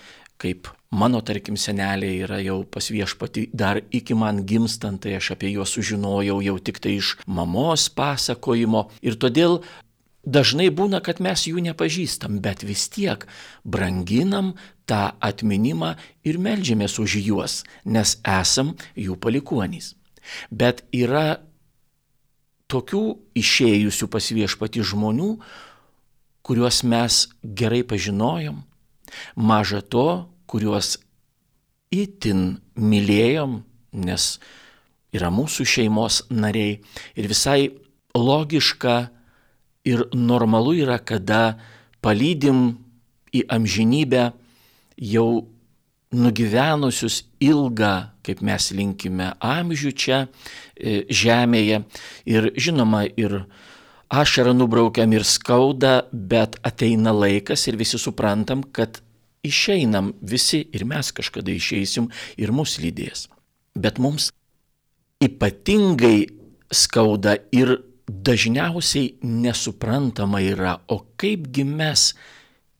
kaip 0.41 0.69
Mano, 0.91 1.21
tarkim, 1.25 1.57
seneliai 1.57 2.21
yra 2.23 2.37
jau 2.43 2.59
pas 2.63 2.85
viešpati 2.91 3.49
dar 3.53 3.81
iki 3.91 4.13
man 4.13 4.43
gimstant, 4.45 5.01
tai 5.01 5.17
aš 5.17 5.33
apie 5.33 5.49
juos 5.51 5.73
sužinojau 5.73 6.37
jau 6.45 6.59
tik 6.59 6.79
tai 6.79 6.99
iš 6.99 7.15
mamos 7.25 7.89
pasakojimo. 7.89 8.85
Ir 9.01 9.17
todėl 9.17 9.59
dažnai 10.25 10.69
būna, 10.69 11.01
kad 11.01 11.19
mes 11.19 11.47
jų 11.49 11.63
nepažįstam, 11.65 12.39
bet 12.39 12.63
vis 12.63 12.87
tiek 12.93 13.25
branginam 13.63 14.53
tą 14.85 15.15
atminimą 15.19 15.95
ir 16.23 16.37
melžiamės 16.37 16.99
už 17.01 17.17
juos, 17.25 17.63
nes 17.85 18.17
esam 18.21 18.75
jų 18.95 19.17
palikuonys. 19.17 19.95
Bet 20.49 20.85
yra 20.93 21.41
tokių 22.71 23.03
išėjusių 23.37 24.09
pas 24.09 24.29
viešpati 24.37 24.85
žmonių, 24.85 25.31
kuriuos 26.45 26.83
mes 26.85 27.25
gerai 27.41 27.81
pažinojom. 27.85 28.61
Maža 29.35 29.81
to, 29.81 30.29
kuriuos 30.49 30.95
itin 31.93 32.57
mylėjom, 32.75 33.59
nes 34.05 34.29
yra 35.15 35.31
mūsų 35.31 35.65
šeimos 35.67 36.23
nariai 36.29 36.79
ir 37.15 37.29
visai 37.31 37.69
logiška 38.15 38.95
ir 39.87 40.07
normalu 40.13 40.75
yra, 40.81 40.97
kada 40.99 41.57
palydim 42.03 42.75
į 43.35 43.45
amžinybę 43.51 44.31
jau 45.01 45.45
nugyvenusius 46.15 47.23
ilgą, 47.43 47.93
kaip 48.25 48.41
mes 48.45 48.69
linkime, 48.75 49.33
amžių 49.43 49.91
čia 49.91 50.19
e, 50.25 51.03
žemėje. 51.11 51.81
Ir 52.29 52.51
žinoma, 52.55 53.03
ir 53.19 53.43
ašarą 54.09 54.55
nubraukiam 54.55 55.11
ir 55.13 55.25
skauda, 55.27 56.05
bet 56.11 56.59
ateina 56.65 57.13
laikas 57.15 57.67
ir 57.67 57.77
visi 57.79 57.99
suprantam, 58.01 58.63
kad 58.63 59.01
išeinam 59.47 60.13
visi 60.21 60.63
ir 60.73 60.85
mes 60.85 61.11
kažkada 61.15 61.53
išeisim 61.53 62.09
ir 62.37 62.51
mus 62.51 62.77
lydės. 62.81 63.27
Bet 63.75 63.99
mums 63.99 64.31
ypatingai 65.23 66.27
skauda 66.71 67.37
ir 67.51 67.77
dažniausiai 68.07 69.15
nesuprantama 69.23 70.41
yra, 70.45 70.77
o 70.87 71.01
kaipgi 71.17 71.65
mes 71.65 72.11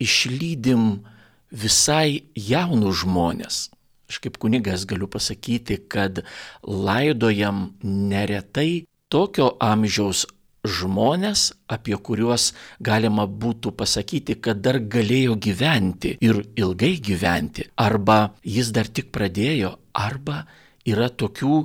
išlydim 0.01 1.05
visai 1.51 2.25
jaunus 2.35 3.01
žmonės. 3.03 3.61
Aš 4.09 4.19
kaip 4.21 4.37
kunigas 4.37 4.85
galiu 4.85 5.07
pasakyti, 5.09 5.79
kad 5.89 6.21
laidojam 6.61 7.71
neretai 7.81 8.85
tokio 9.09 9.55
amžiaus 9.61 10.25
žmonės, 10.67 11.47
apie 11.71 11.95
kuriuos 11.97 12.51
galima 12.83 13.25
būtų 13.25 13.73
pasakyti, 13.77 14.37
kad 14.41 14.61
dar 14.65 14.79
galėjo 14.79 15.37
gyventi 15.41 16.15
ir 16.21 16.43
ilgai 16.55 16.95
gyventi, 16.99 17.67
arba 17.75 18.35
jis 18.43 18.71
dar 18.75 18.87
tik 18.87 19.11
pradėjo, 19.15 19.75
arba 19.93 20.43
yra 20.85 21.09
tokių 21.09 21.59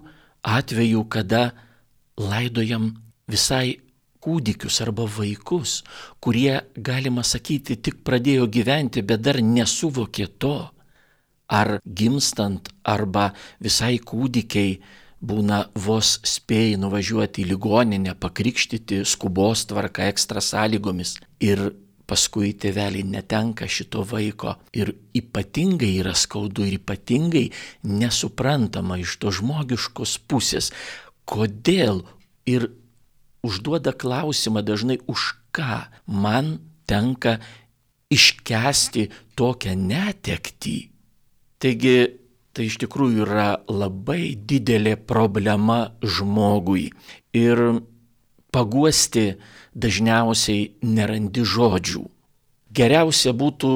atvejų, 0.46 1.04
kada 1.12 1.50
laidojam 2.20 2.92
visai 3.30 3.80
kūdikius 4.20 4.80
arba 4.84 5.06
vaikus, 5.08 5.80
kurie, 6.20 6.60
galima 6.76 7.24
sakyti, 7.24 7.78
tik 7.80 8.02
pradėjo 8.04 8.48
gyventi, 8.52 9.02
bet 9.02 9.24
dar 9.24 9.40
nesuvokė 9.40 10.28
to, 10.38 10.56
ar 11.50 11.78
gimstant, 11.84 12.70
arba 12.84 13.30
visai 13.60 13.96
kūdikiai 13.98 14.78
būna 15.20 15.66
vos 15.76 16.16
spėjai 16.24 16.78
nuvažiuoti 16.80 17.44
į 17.44 17.50
ligoninę, 17.52 18.16
pakrikštyti 18.20 19.02
skubos 19.04 19.66
tvarka 19.68 20.08
ekstra 20.08 20.40
sąlygomis 20.44 21.18
ir 21.44 21.70
paskui 22.10 22.50
tėveliai 22.58 23.04
netenka 23.06 23.68
šito 23.70 24.02
vaiko 24.08 24.56
ir 24.74 24.94
ypatingai 25.14 25.92
yra 26.00 26.16
skaudu 26.18 26.66
ir 26.66 26.80
ypatingai 26.80 27.46
nesuprantama 27.86 28.98
iš 28.98 29.18
to 29.22 29.30
žmogiškos 29.36 30.16
pusės, 30.26 30.72
kodėl 31.28 32.02
ir 32.50 32.72
užduoda 33.46 33.94
klausimą 33.94 34.64
dažnai, 34.66 34.98
už 35.06 35.36
ką 35.54 35.86
man 36.06 36.58
tenka 36.90 37.38
iškesti 38.10 39.06
tokią 39.38 39.76
netektį. 39.78 40.78
Taigi 41.62 42.19
tai 42.52 42.66
iš 42.66 42.80
tikrųjų 42.82 43.24
yra 43.26 43.50
labai 43.70 44.34
didelė 44.34 44.96
problema 44.98 45.92
žmogui 46.02 46.90
ir 47.36 47.62
paguosti 48.50 49.34
dažniausiai 49.74 50.70
nerandi 50.82 51.44
žodžių. 51.46 52.04
Geriausia 52.74 53.34
būtų 53.34 53.72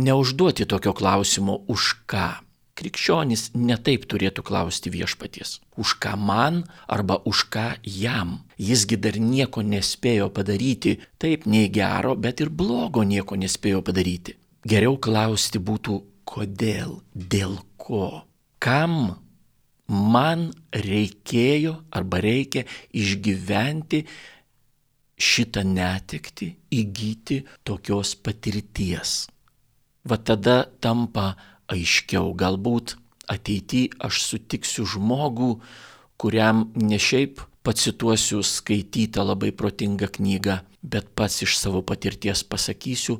neužduoti 0.00 0.66
tokio 0.68 0.92
klausimo 0.96 1.62
už 1.68 1.94
ką. 2.08 2.28
Krikščionis 2.76 3.54
netaip 3.56 4.02
turėtų 4.04 4.42
klausti 4.44 4.90
viešpaties. 4.92 5.60
Už 5.80 5.94
ką 5.96 6.12
man 6.20 6.66
arba 6.86 7.16
už 7.24 7.46
ką 7.48 7.68
jam. 7.80 8.42
Jisgi 8.60 8.98
dar 9.00 9.16
nieko 9.16 9.64
nespėjo 9.64 10.28
padaryti, 10.28 10.98
taip 11.16 11.46
nei 11.48 11.70
gero, 11.72 12.12
bet 12.20 12.44
ir 12.44 12.52
blogo 12.52 13.00
nieko 13.00 13.40
nespėjo 13.40 13.80
padaryti. 13.80 14.36
Geriau 14.68 14.98
klausti 15.00 15.56
būtų 15.56 16.02
kodėl, 16.26 17.00
dėl 17.14 17.58
ko, 17.80 18.26
kam 18.58 19.16
man 19.88 20.50
reikėjo 20.74 21.76
arba 21.94 22.20
reikia 22.24 22.66
išgyventi 22.90 24.02
šitą 25.16 25.62
netekti, 25.64 26.50
įgyti 26.74 27.40
tokios 27.64 28.14
patirties. 28.20 29.26
Va 30.06 30.18
tada 30.18 30.66
tampa 30.82 31.34
aiškiau. 31.72 32.34
Galbūt 32.36 32.96
ateityje 33.30 33.96
aš 34.06 34.22
sutiksiu 34.26 34.86
žmogų, 34.86 35.56
kuriam 36.20 36.68
ne 36.76 36.98
šiaip 37.00 37.40
pacituosiu 37.66 38.44
skaitytą 38.46 39.24
labai 39.26 39.50
protingą 39.50 40.10
knygą, 40.18 40.60
bet 40.82 41.10
pats 41.18 41.42
iš 41.42 41.56
savo 41.58 41.82
patirties 41.82 42.44
pasakysiu, 42.46 43.18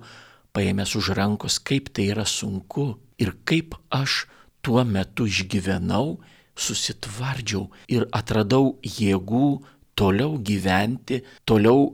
paėmęs 0.57 0.97
už 0.97 1.13
rankos, 1.19 1.59
kaip 1.61 1.93
tai 1.93 2.09
yra 2.15 2.25
sunku 2.25 2.95
ir 3.21 3.35
kaip 3.45 3.77
aš 3.93 4.25
tuo 4.65 4.83
metu 4.85 5.29
išgyvenau, 5.29 6.17
susitvardžiau 6.57 7.69
ir 7.93 8.07
atradau 8.17 8.79
jėgų 8.81 9.49
toliau 9.97 10.39
gyventi, 10.41 11.21
toliau 11.45 11.93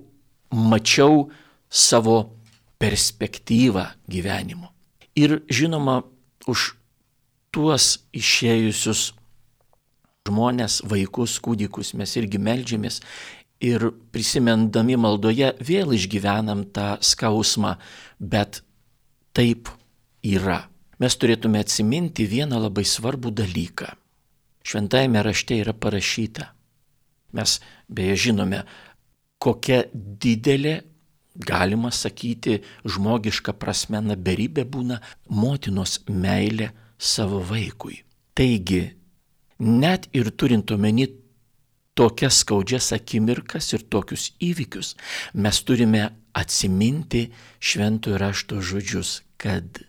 mačiau 0.55 1.27
savo 1.69 2.35
perspektyvą 2.83 3.87
gyvenimo. 4.11 4.71
Ir 5.19 5.43
žinoma, 5.51 6.03
už 6.49 6.73
tuos 7.53 7.99
išėjusius 8.17 9.13
žmonės, 10.27 10.81
vaikus, 10.89 11.37
kūdikus 11.43 11.93
mes 11.99 12.15
irgi 12.19 12.41
melžiamės 12.43 13.01
ir 13.63 13.89
prisimendami 14.13 14.99
maldoje 14.99 15.53
vėl 15.63 15.95
išgyvenam 15.95 16.67
tą 16.75 16.97
skausmą, 17.03 17.77
bet 18.19 18.63
taip 19.37 19.71
yra. 20.27 20.67
Mes 21.03 21.17
turėtume 21.19 21.63
atsiminti 21.63 22.27
vieną 22.29 22.61
labai 22.63 22.85
svarbų 22.87 23.33
dalyką. 23.35 23.89
Šventajame 24.63 25.23
rašte 25.27 25.59
yra 25.59 25.75
parašyta. 25.75 26.53
Mes 27.35 27.59
beje 27.91 28.19
žinome, 28.29 28.63
kokia 29.43 29.87
didelė 29.95 30.83
galima 31.35 31.91
sakyti, 31.91 32.61
žmogiška 32.85 33.55
prasme, 33.57 34.03
beribė 34.17 34.65
būna 34.69 35.01
motinos 35.29 36.01
meilė 36.09 36.71
savo 36.99 37.41
vaikui. 37.41 38.03
Taigi, 38.37 38.93
net 39.59 40.09
ir 40.13 40.31
turint 40.37 40.71
omeny 40.71 41.09
tokias 41.95 42.41
skaudžias 42.43 42.93
akimirkas 42.97 43.73
ir 43.77 43.85
tokius 43.93 44.31
įvykius, 44.43 44.95
mes 45.35 45.63
turime 45.67 46.09
atsiminti 46.33 47.27
šventojo 47.61 48.21
rašto 48.21 48.61
žodžius, 48.65 49.21
kad 49.37 49.83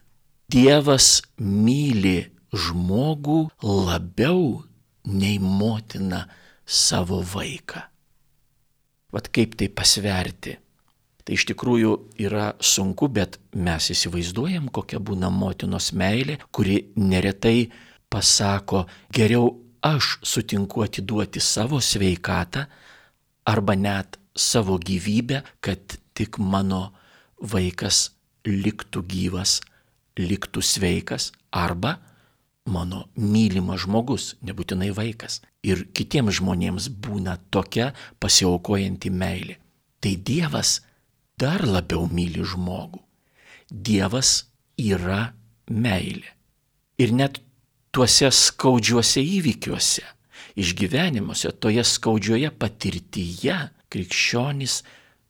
Dievas 0.54 1.24
myli 1.40 2.28
žmogų 2.54 3.48
labiau 3.64 4.62
nei 5.10 5.40
motina 5.42 6.28
savo 6.66 7.24
vaiką. 7.26 7.82
Vat 9.14 9.30
kaip 9.34 9.56
tai 9.58 9.70
pasverti? 9.74 10.58
Tai 11.24 11.38
iš 11.38 11.46
tikrųjų 11.54 11.94
yra 12.26 12.52
sunku, 12.60 13.08
bet 13.08 13.40
mes 13.56 13.88
įsivaizduojam, 13.94 14.68
kokia 14.76 15.00
būna 15.00 15.32
motinos 15.32 15.94
meilė, 15.96 16.38
kuri 16.52 16.82
neretai 17.00 17.70
pasako, 18.12 18.84
geriau 19.14 19.48
aš 19.84 20.18
sutinku 20.24 20.84
atiduoti 20.84 21.40
savo 21.44 21.82
sveikatą 21.82 22.66
arba 23.46 23.76
net 23.76 24.18
savo 24.36 24.80
gyvybę, 24.80 25.44
kad 25.62 25.98
tik 26.16 26.40
mano 26.40 26.94
vaikas 27.38 28.14
liktų 28.48 29.04
gyvas, 29.08 29.60
liktų 30.18 30.64
sveikas 30.64 31.32
arba 31.52 31.98
mano 32.66 33.08
mylimas 33.20 33.84
žmogus, 33.84 34.34
nebūtinai 34.42 34.94
vaikas. 34.96 35.42
Ir 35.64 35.86
kitiems 35.96 36.40
žmonėms 36.40 36.90
būna 37.04 37.38
tokia 37.52 37.92
pasiaukojanti 38.24 39.12
meilė. 39.12 39.58
Tai 40.00 40.16
Dievas 40.16 40.80
dar 41.40 41.64
labiau 41.68 42.08
myli 42.12 42.44
žmogų. 42.44 43.00
Dievas 43.72 44.46
yra 44.80 45.34
meilė. 45.68 46.30
Ir 47.00 47.12
net 47.16 47.40
tuose 47.94 48.30
skaudžiuose 48.34 49.22
įvykiuose, 49.22 50.06
išgyvenimuose, 50.60 51.54
toje 51.62 51.84
skaudžioje 51.86 52.50
patirtyje 52.58 53.60
krikščionis 53.94 54.82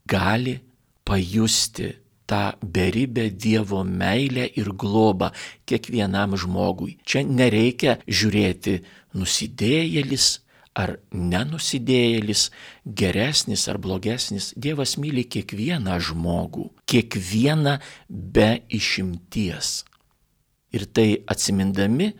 gali 0.08 0.56
pajusti 1.04 1.91
tą 2.30 2.43
beribę 2.63 3.28
Dievo 3.30 3.84
meilę 3.84 4.47
ir 4.56 4.71
globą 4.80 5.34
kiekvienam 5.67 6.38
žmogui. 6.39 6.95
Čia 7.04 7.26
nereikia 7.28 7.97
žiūrėti 8.08 8.80
nusidėjėlis 9.19 10.28
ar 10.73 10.95
nenusidėjėlis, 11.13 12.47
geresnis 12.86 13.67
ar 13.69 13.78
blogesnis, 13.78 14.54
Dievas 14.58 14.95
myli 14.97 15.26
kiekvieną 15.30 15.99
žmogų, 16.02 16.69
kiekvieną 16.89 17.78
be 18.10 18.63
išimties. 18.73 19.84
Ir 20.73 20.88
tai 20.89 21.21
atsimindami, 21.30 22.13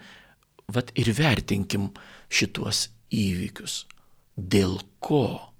vad 0.68 0.94
ir 0.96 1.12
vertinkim 1.18 1.90
šituos 2.30 2.88
įvykius. 3.14 3.84
Dėl 4.38 4.80
ko, 5.04 5.52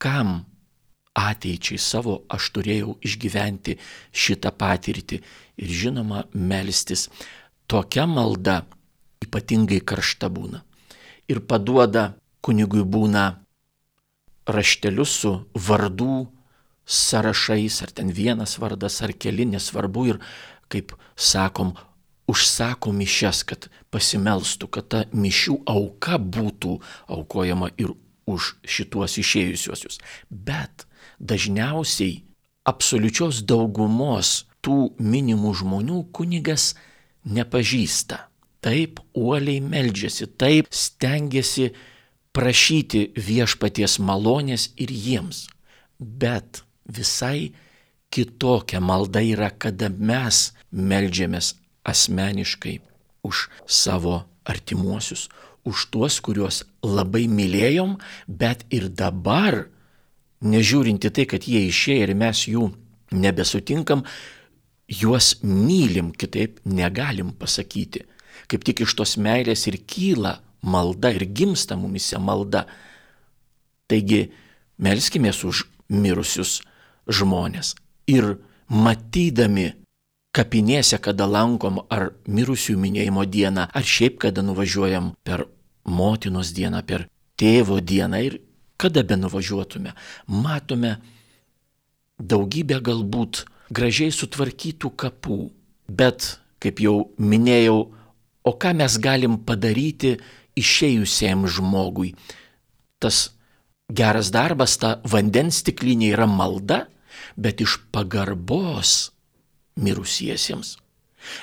kam 0.00 0.46
ateičiai 1.18 1.80
savo 1.80 2.22
aš 2.32 2.50
turėjau 2.56 2.96
išgyventi 3.04 3.76
šitą 4.12 4.54
patirtį 4.56 5.20
ir 5.60 5.76
žinoma 5.82 6.24
melstis. 6.32 7.08
Tokia 7.68 8.06
malda 8.08 8.62
ypatingai 9.20 9.82
karšta 9.84 10.30
būna 10.32 10.64
ir 11.30 11.40
paduoda 11.46 12.14
kunigui 12.42 12.82
būna 12.82 13.24
raštelius 14.50 15.12
su 15.22 15.32
vardų 15.54 16.14
sąrašais, 16.90 17.76
ar 17.84 17.92
ten 17.94 18.10
vienas 18.10 18.56
vardas, 18.58 18.98
ar 19.04 19.12
keli, 19.14 19.46
nesvarbu, 19.46 20.06
ir, 20.10 20.18
kaip 20.72 20.96
sakom, 21.14 21.76
užsako 22.30 22.92
mišes, 22.94 23.42
kad 23.48 23.68
pasimelstų, 23.90 24.70
kad 24.70 24.88
ta 24.92 25.02
mišių 25.12 25.60
auka 25.70 26.18
būtų 26.18 26.76
aukojama 27.10 27.72
ir 27.80 27.94
už 28.30 28.54
šituos 28.62 29.18
išėjusiuosius. 29.20 29.98
Bet 30.30 30.86
dažniausiai 31.18 32.22
absoliučios 32.68 33.42
daugumos 33.48 34.44
tų 34.64 34.92
minimų 35.00 35.54
žmonių 35.62 36.02
kunigas 36.14 36.74
nepažįsta. 37.24 38.26
Taip 38.60 39.00
uoliai 39.16 39.62
meldžiasi, 39.64 40.28
taip 40.36 40.68
stengiasi 40.68 41.70
prašyti 42.36 43.06
viešpaties 43.16 43.96
malonės 44.04 44.68
ir 44.76 44.92
jiems. 44.92 45.46
Bet 45.98 46.62
visai 46.84 47.52
kitokia 48.12 48.82
malda 48.84 49.22
yra, 49.24 49.48
kada 49.50 49.88
mes 49.88 50.50
meldžiamės 50.70 51.54
asmeniškai 51.84 52.80
už 53.26 53.48
savo 53.66 54.24
artimuosius, 54.44 55.28
už 55.64 55.90
tuos, 55.92 56.20
kuriuos 56.24 56.64
labai 56.82 57.26
mylėjom, 57.28 57.98
bet 58.26 58.64
ir 58.72 58.88
dabar, 58.88 59.66
nežiūrinti 60.40 61.10
tai, 61.12 61.26
kad 61.28 61.44
jie 61.44 61.66
išėjo 61.68 62.06
ir 62.08 62.14
mes 62.16 62.46
jų 62.48 62.70
nebesutinkam, 63.12 64.04
juos 64.88 65.34
mylim, 65.42 66.10
kitaip 66.16 66.60
negalim 66.64 67.34
pasakyti. 67.36 68.06
Kaip 68.50 68.64
tik 68.66 68.82
iš 68.86 68.96
tos 68.98 69.16
meilės 69.20 69.66
ir 69.70 69.78
kyla 69.86 70.40
malda 70.62 71.12
ir 71.14 71.24
gimsta 71.24 71.76
mumise 71.76 72.18
malda. 72.18 72.64
Taigi, 73.90 74.30
melskimės 74.80 75.44
už 75.44 75.64
mirusius 75.90 76.60
žmonės 77.10 77.74
ir 78.10 78.36
matydami 78.70 79.72
kapinėse, 80.36 80.98
kada 81.02 81.26
lankom 81.26 81.82
ar 81.90 82.10
mirusių 82.26 82.76
minėjimo 82.78 83.24
dieną, 83.26 83.66
ar 83.74 83.84
šiaip 83.84 84.20
kada 84.26 84.44
nuvažiuojam 84.46 85.14
per 85.26 85.46
motinos 85.84 86.52
dieną, 86.54 86.82
per 86.86 87.08
tėvo 87.40 87.80
dieną 87.80 88.20
ir 88.26 88.38
kada 88.80 89.02
be 89.04 89.18
nuvažiuotume, 89.20 89.94
matome 90.26 90.96
daugybę 92.18 92.80
galbūt 92.84 93.44
gražiai 93.74 94.12
sutvarkytų 94.14 94.92
kapų. 94.96 95.40
Bet, 95.90 96.38
kaip 96.62 96.80
jau 96.80 97.10
minėjau, 97.18 97.90
o 98.46 98.52
ką 98.54 98.72
mes 98.78 98.96
galim 99.02 99.40
padaryti 99.44 100.16
išėjusiam 100.58 101.48
žmogui? 101.50 102.14
Tas 103.02 103.32
geras 103.90 104.30
darbas, 104.30 104.76
ta 104.78 105.00
vandens 105.04 105.60
stiklinė 105.64 106.12
yra 106.14 106.28
malda, 106.30 106.84
bet 107.36 107.60
iš 107.64 107.80
pagarbos 107.92 109.10
mirusiesiems. 109.80 110.76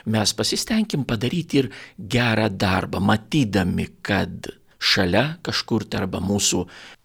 Mes 0.10 0.34
pasistengim 0.34 1.04
padaryti 1.06 1.62
ir 1.62 1.72
gerą 1.98 2.48
darbą, 2.50 3.02
matydami, 3.04 3.86
kad 4.02 4.50
šalia 4.78 5.38
kažkur 5.46 5.86
tai 5.90 6.04
arba 6.04 6.22
mūsų 6.22 6.64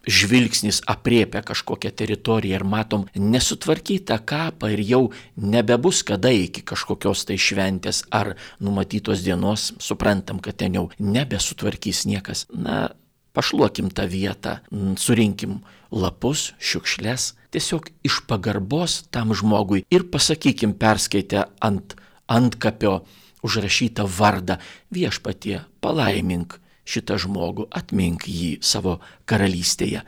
žvilgsnis 0.09 0.81
apriepia 0.91 1.43
kažkokią 1.47 1.93
teritoriją 1.97 2.59
ir 2.59 2.65
matom 2.69 3.05
nesutvarkytą 3.15 4.19
kapą 4.27 4.73
ir 4.75 4.83
jau 4.87 5.03
nebebus 5.37 6.03
kada 6.07 6.33
iki 6.35 6.65
kažkokios 6.67 7.25
tai 7.29 7.39
šventės 7.39 8.03
ar 8.11 8.35
numatytos 8.61 9.23
dienos, 9.25 9.71
suprantam, 9.81 10.43
kad 10.43 10.59
ten 10.59 10.75
jau 10.81 10.89
nebesutvarkys 10.99 12.05
niekas. 12.11 12.47
Na, 12.53 12.91
pašluokim 13.33 13.91
tą 13.95 14.07
vietą, 14.11 14.59
surinkim 15.01 15.61
lapus, 15.93 16.53
šiukšles, 16.61 17.33
tiesiog 17.53 17.89
iš 18.07 18.23
pagarbos 18.29 19.03
tam 19.13 19.35
žmogui 19.37 19.85
ir 19.93 20.09
pasakykim 20.13 20.75
perskaitę 20.79 21.47
ant 21.61 21.97
antkapio 22.33 23.03
užrašytą 23.43 24.07
vardą 24.07 24.59
viešpatie 24.95 25.63
palaimink 25.83 26.59
šitą 26.89 27.19
žmogų, 27.23 27.69
atmink 27.71 28.27
jį 28.27 28.59
savo 28.65 28.99
karalystėje. 29.29 30.03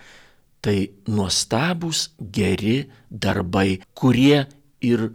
Tai 0.64 0.76
nuostabus, 1.12 2.08
geri 2.18 2.86
darbai, 3.10 3.82
kurie 3.94 4.46
ir 4.80 5.10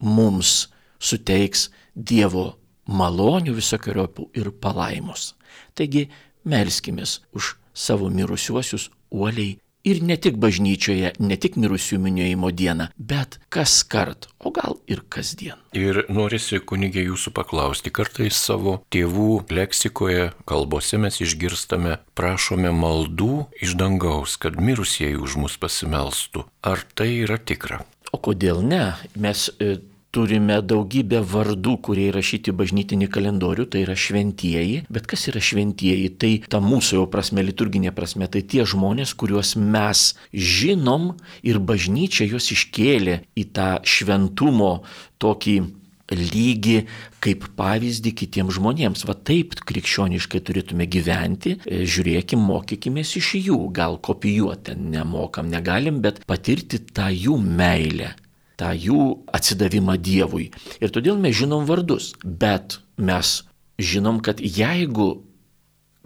mums 0.00 0.66
suteiks 0.98 1.70
Dievo 1.96 2.58
malonių 2.92 3.54
visokiojopų 3.56 4.26
ir 4.36 4.50
palaimus. 4.60 5.30
Taigi 5.76 6.10
melskimės 6.46 7.20
už 7.36 7.54
savo 7.76 8.08
mirusiuosius 8.08 8.90
uoliai 9.10 9.58
Ir 9.86 10.00
ne 10.02 10.16
tik 10.18 10.34
bažnyčioje, 10.42 11.12
ne 11.22 11.36
tik 11.38 11.54
mirusių 11.62 12.00
minėjimo 12.02 12.48
dieną, 12.50 12.88
bet 12.98 13.36
kas 13.54 13.84
kart, 13.86 14.26
o 14.42 14.50
gal 14.50 14.80
ir 14.90 15.04
kasdien. 15.06 15.60
Ir 15.78 16.00
norisi 16.10 16.58
kunigė 16.58 17.04
jūsų 17.04 17.30
paklausti, 17.36 17.92
kartais 17.94 18.34
savo 18.34 18.80
tėvų 18.90 19.44
leksikoje, 19.46 20.32
kalbose 20.50 20.98
mes 20.98 21.20
išgirstame, 21.22 22.00
prašome 22.18 22.74
maldų 22.74 23.46
iš 23.62 23.78
dangaus, 23.78 24.34
kad 24.42 24.58
mirusieji 24.58 25.22
už 25.22 25.38
mus 25.44 25.54
pasimelstų. 25.54 26.48
Ar 26.66 26.82
tai 26.98 27.12
yra 27.22 27.38
tikra? 27.38 27.84
O 28.10 28.18
kodėl 28.18 28.66
ne? 28.66 28.96
Mes 29.14 29.52
e, 29.62 29.76
turime 30.16 30.58
daugybę 30.64 31.20
vardų, 31.20 31.76
kurie 31.84 32.08
įrašyti 32.10 32.54
bažnytinį 32.56 33.10
kalendorių, 33.12 33.68
tai 33.72 33.84
yra 33.84 33.96
šventieji. 34.00 34.82
Bet 34.92 35.08
kas 35.10 35.28
yra 35.28 35.42
šventieji? 35.44 36.10
Tai 36.16 36.32
ta 36.52 36.62
mūsų 36.64 37.00
jau 37.00 37.06
prasme, 37.12 37.44
liturginė 37.44 37.92
prasme, 37.96 38.28
tai 38.32 38.40
tie 38.48 38.64
žmonės, 38.64 39.12
kuriuos 39.18 39.54
mes 39.60 40.08
žinom 40.32 41.12
ir 41.44 41.60
bažnyčia 41.60 42.28
juos 42.30 42.48
iškėlė 42.54 43.20
į 43.36 43.48
tą 43.56 43.70
šventumo 43.84 44.78
tokį 45.20 45.58
lygį 46.06 46.76
kaip 47.24 47.48
pavyzdį 47.58 48.12
kitiems 48.20 48.56
žmonėms. 48.56 49.02
Va 49.08 49.16
taip 49.18 49.56
krikščioniškai 49.66 50.40
turėtume 50.46 50.86
gyventi, 50.86 51.56
e, 51.66 51.82
žiūrėkim, 51.84 52.40
mokykimės 52.40 53.16
iš 53.20 53.32
jų, 53.40 53.58
gal 53.74 53.98
kopijuoti 53.98 54.76
nemokam, 54.78 55.50
negalim, 55.50 56.00
bet 56.00 56.22
patirti 56.30 56.80
tą 56.94 57.10
jų 57.10 57.40
meilę 57.42 58.14
tą 58.56 58.72
jų 58.72 59.02
atsidavimą 59.36 59.98
Dievui. 60.00 60.50
Ir 60.80 60.92
todėl 60.92 61.20
mes 61.20 61.36
žinom 61.36 61.66
vardus, 61.68 62.14
bet 62.24 62.80
mes 62.96 63.42
žinom, 63.78 64.22
kad 64.24 64.40
jeigu 64.40 65.26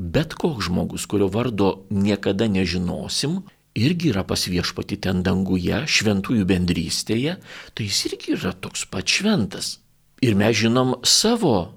bet 0.01 0.35
koks 0.35 0.67
žmogus, 0.67 1.07
kurio 1.07 1.29
vardo 1.29 1.85
niekada 1.93 2.49
nežinosim, 2.49 3.43
irgi 3.77 4.11
yra 4.11 4.25
pas 4.27 4.47
viešpati 4.49 4.99
ten 5.05 5.23
danguje, 5.27 5.85
šventųjų 5.87 6.47
bendrystėje, 6.49 7.37
tai 7.75 7.87
jis 7.87 8.01
irgi 8.11 8.35
yra 8.39 8.55
toks 8.57 8.87
pat 8.91 9.07
šventas. 9.07 9.79
Ir 10.25 10.37
mes 10.37 10.57
žinom 10.57 10.99
savo 11.07 11.73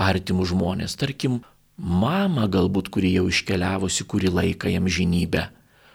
artimų 0.00 0.46
žmonės, 0.52 0.96
tarkim, 1.00 1.40
mama 1.76 2.46
galbūt, 2.48 2.92
kuri 2.92 3.14
jau 3.16 3.26
iškeliavusi 3.28 4.06
kurį 4.08 4.32
laiką 4.36 4.72
jam 4.72 4.88
žinybę, 4.88 5.48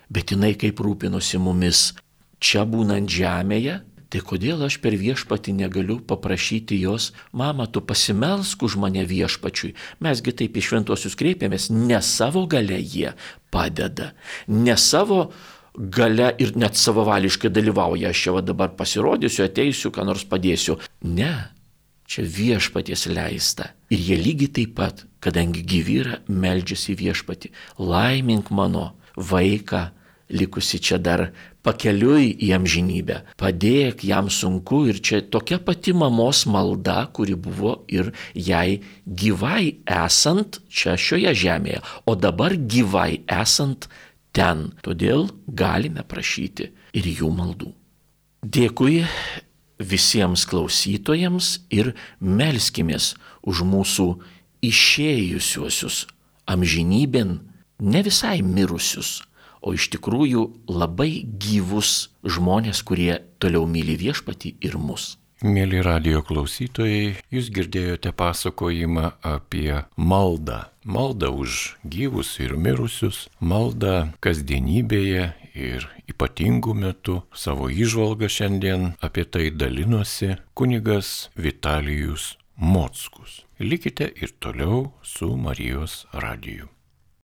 bet 0.09 0.33
jinai 0.33 0.53
kaip 0.59 0.81
rūpinosi 0.81 1.39
mumis, 1.41 1.93
čia 2.39 2.65
būnant 2.69 3.09
žemėje, 3.11 3.79
tai 4.09 4.21
kodėl 4.23 4.61
aš 4.67 4.77
per 4.83 4.95
viešpatį 4.95 5.55
negaliu 5.57 5.97
paprašyti 5.99 6.77
jos, 6.83 7.09
mama, 7.35 7.65
tu 7.67 7.81
pasimelsk 7.81 8.63
už 8.63 8.77
mane 8.79 9.03
viešpačiui. 9.07 9.73
Mesgi 10.05 10.31
taip 10.31 10.55
į 10.55 10.63
šventosius 10.69 11.17
kreipiamės, 11.19 11.67
ne 11.73 11.99
savo 12.05 12.45
gale 12.47 12.77
jie 12.79 13.15
padeda, 13.51 14.13
ne 14.47 14.77
savo 14.79 15.31
gale 15.75 16.29
ir 16.39 16.53
net 16.55 16.79
savavališkai 16.79 17.51
dalyvauja, 17.51 18.13
aš 18.13 18.21
čia 18.27 18.43
dabar 18.45 18.71
pasirodysiu, 18.77 19.43
ateisiu, 19.49 19.91
ką 19.91 20.05
nors 20.07 20.23
padėsiu. 20.29 20.77
Ne, 21.03 21.33
čia 22.07 22.23
viešpaties 22.23 23.07
leista. 23.11 23.73
Ir 23.91 23.99
jie 23.99 24.17
lygiai 24.21 24.53
taip 24.59 24.75
pat, 24.77 25.03
kadangi 25.19 25.65
gyvi 25.65 25.99
yra, 26.03 26.21
meldžiasi 26.29 26.95
viešpati, 26.95 27.51
laimink 27.81 28.51
mano 28.55 28.93
vaiką, 29.17 29.89
likusi 30.29 30.79
čia 30.79 30.97
dar 30.97 31.29
pakeliui 31.65 32.29
į 32.45 32.51
amžinybę. 32.59 33.21
Padėk 33.41 34.03
jam 34.05 34.29
sunku 34.29 34.83
ir 34.91 35.01
čia 35.01 35.21
tokia 35.33 35.59
pati 35.59 35.95
mamos 35.97 36.45
malda, 36.45 37.07
kuri 37.15 37.35
buvo 37.35 37.79
ir 37.89 38.11
jai 38.33 38.81
gyvai 39.05 39.81
esant 40.05 40.61
čia 40.69 40.95
šioje 40.99 41.33
žemėje, 41.45 41.81
o 42.05 42.15
dabar 42.15 42.55
gyvai 42.55 43.23
esant 43.41 43.89
ten. 44.35 44.69
Todėl 44.85 45.29
galime 45.47 46.05
prašyti 46.05 46.69
ir 46.93 47.09
jų 47.19 47.31
maldų. 47.33 47.73
Dėkui 48.45 49.01
visiems 49.81 50.45
klausytojams 50.47 51.65
ir 51.73 51.95
melskimės 52.21 53.15
už 53.43 53.63
mūsų 53.65 54.07
išėjusiuosius 54.65 56.05
amžinybėn, 56.49 57.39
ne 57.81 58.01
visai 58.05 58.39
mirusius 58.45 59.23
o 59.65 59.73
iš 59.73 59.89
tikrųjų 59.97 60.45
labai 60.69 61.25
gyvus 61.25 62.11
žmonės, 62.21 62.85
kurie 62.85 63.19
toliau 63.41 63.65
myli 63.65 63.97
viešpatį 63.99 64.55
ir 64.61 64.77
mus. 64.77 65.15
Mėly 65.43 65.81
radio 65.83 66.21
klausytojai, 66.23 67.17
jūs 67.33 67.49
girdėjote 67.51 68.13
pasakojimą 68.15 69.09
apie 69.19 69.81
maldą. 69.97 70.61
Maldą 70.85 71.33
už 71.43 71.75
gyvus 71.83 72.37
ir 72.39 72.55
mirusius, 72.55 73.25
maldą 73.41 74.13
kasdienybėje 74.23 75.25
ir 75.57 75.89
ypatingų 76.07 76.75
metų. 76.85 77.17
Savo 77.35 77.67
įžvalgą 77.67 78.29
šiandien 78.31 78.93
apie 79.03 79.25
tai 79.27 79.49
dalinosi 79.51 80.37
kunigas 80.55 81.29
Vitalijus 81.35 82.37
Mockus. 82.55 83.43
Likite 83.59 84.07
ir 84.15 84.31
toliau 84.39 84.93
su 85.03 85.35
Marijos 85.35 86.05
radiju. 86.13 86.74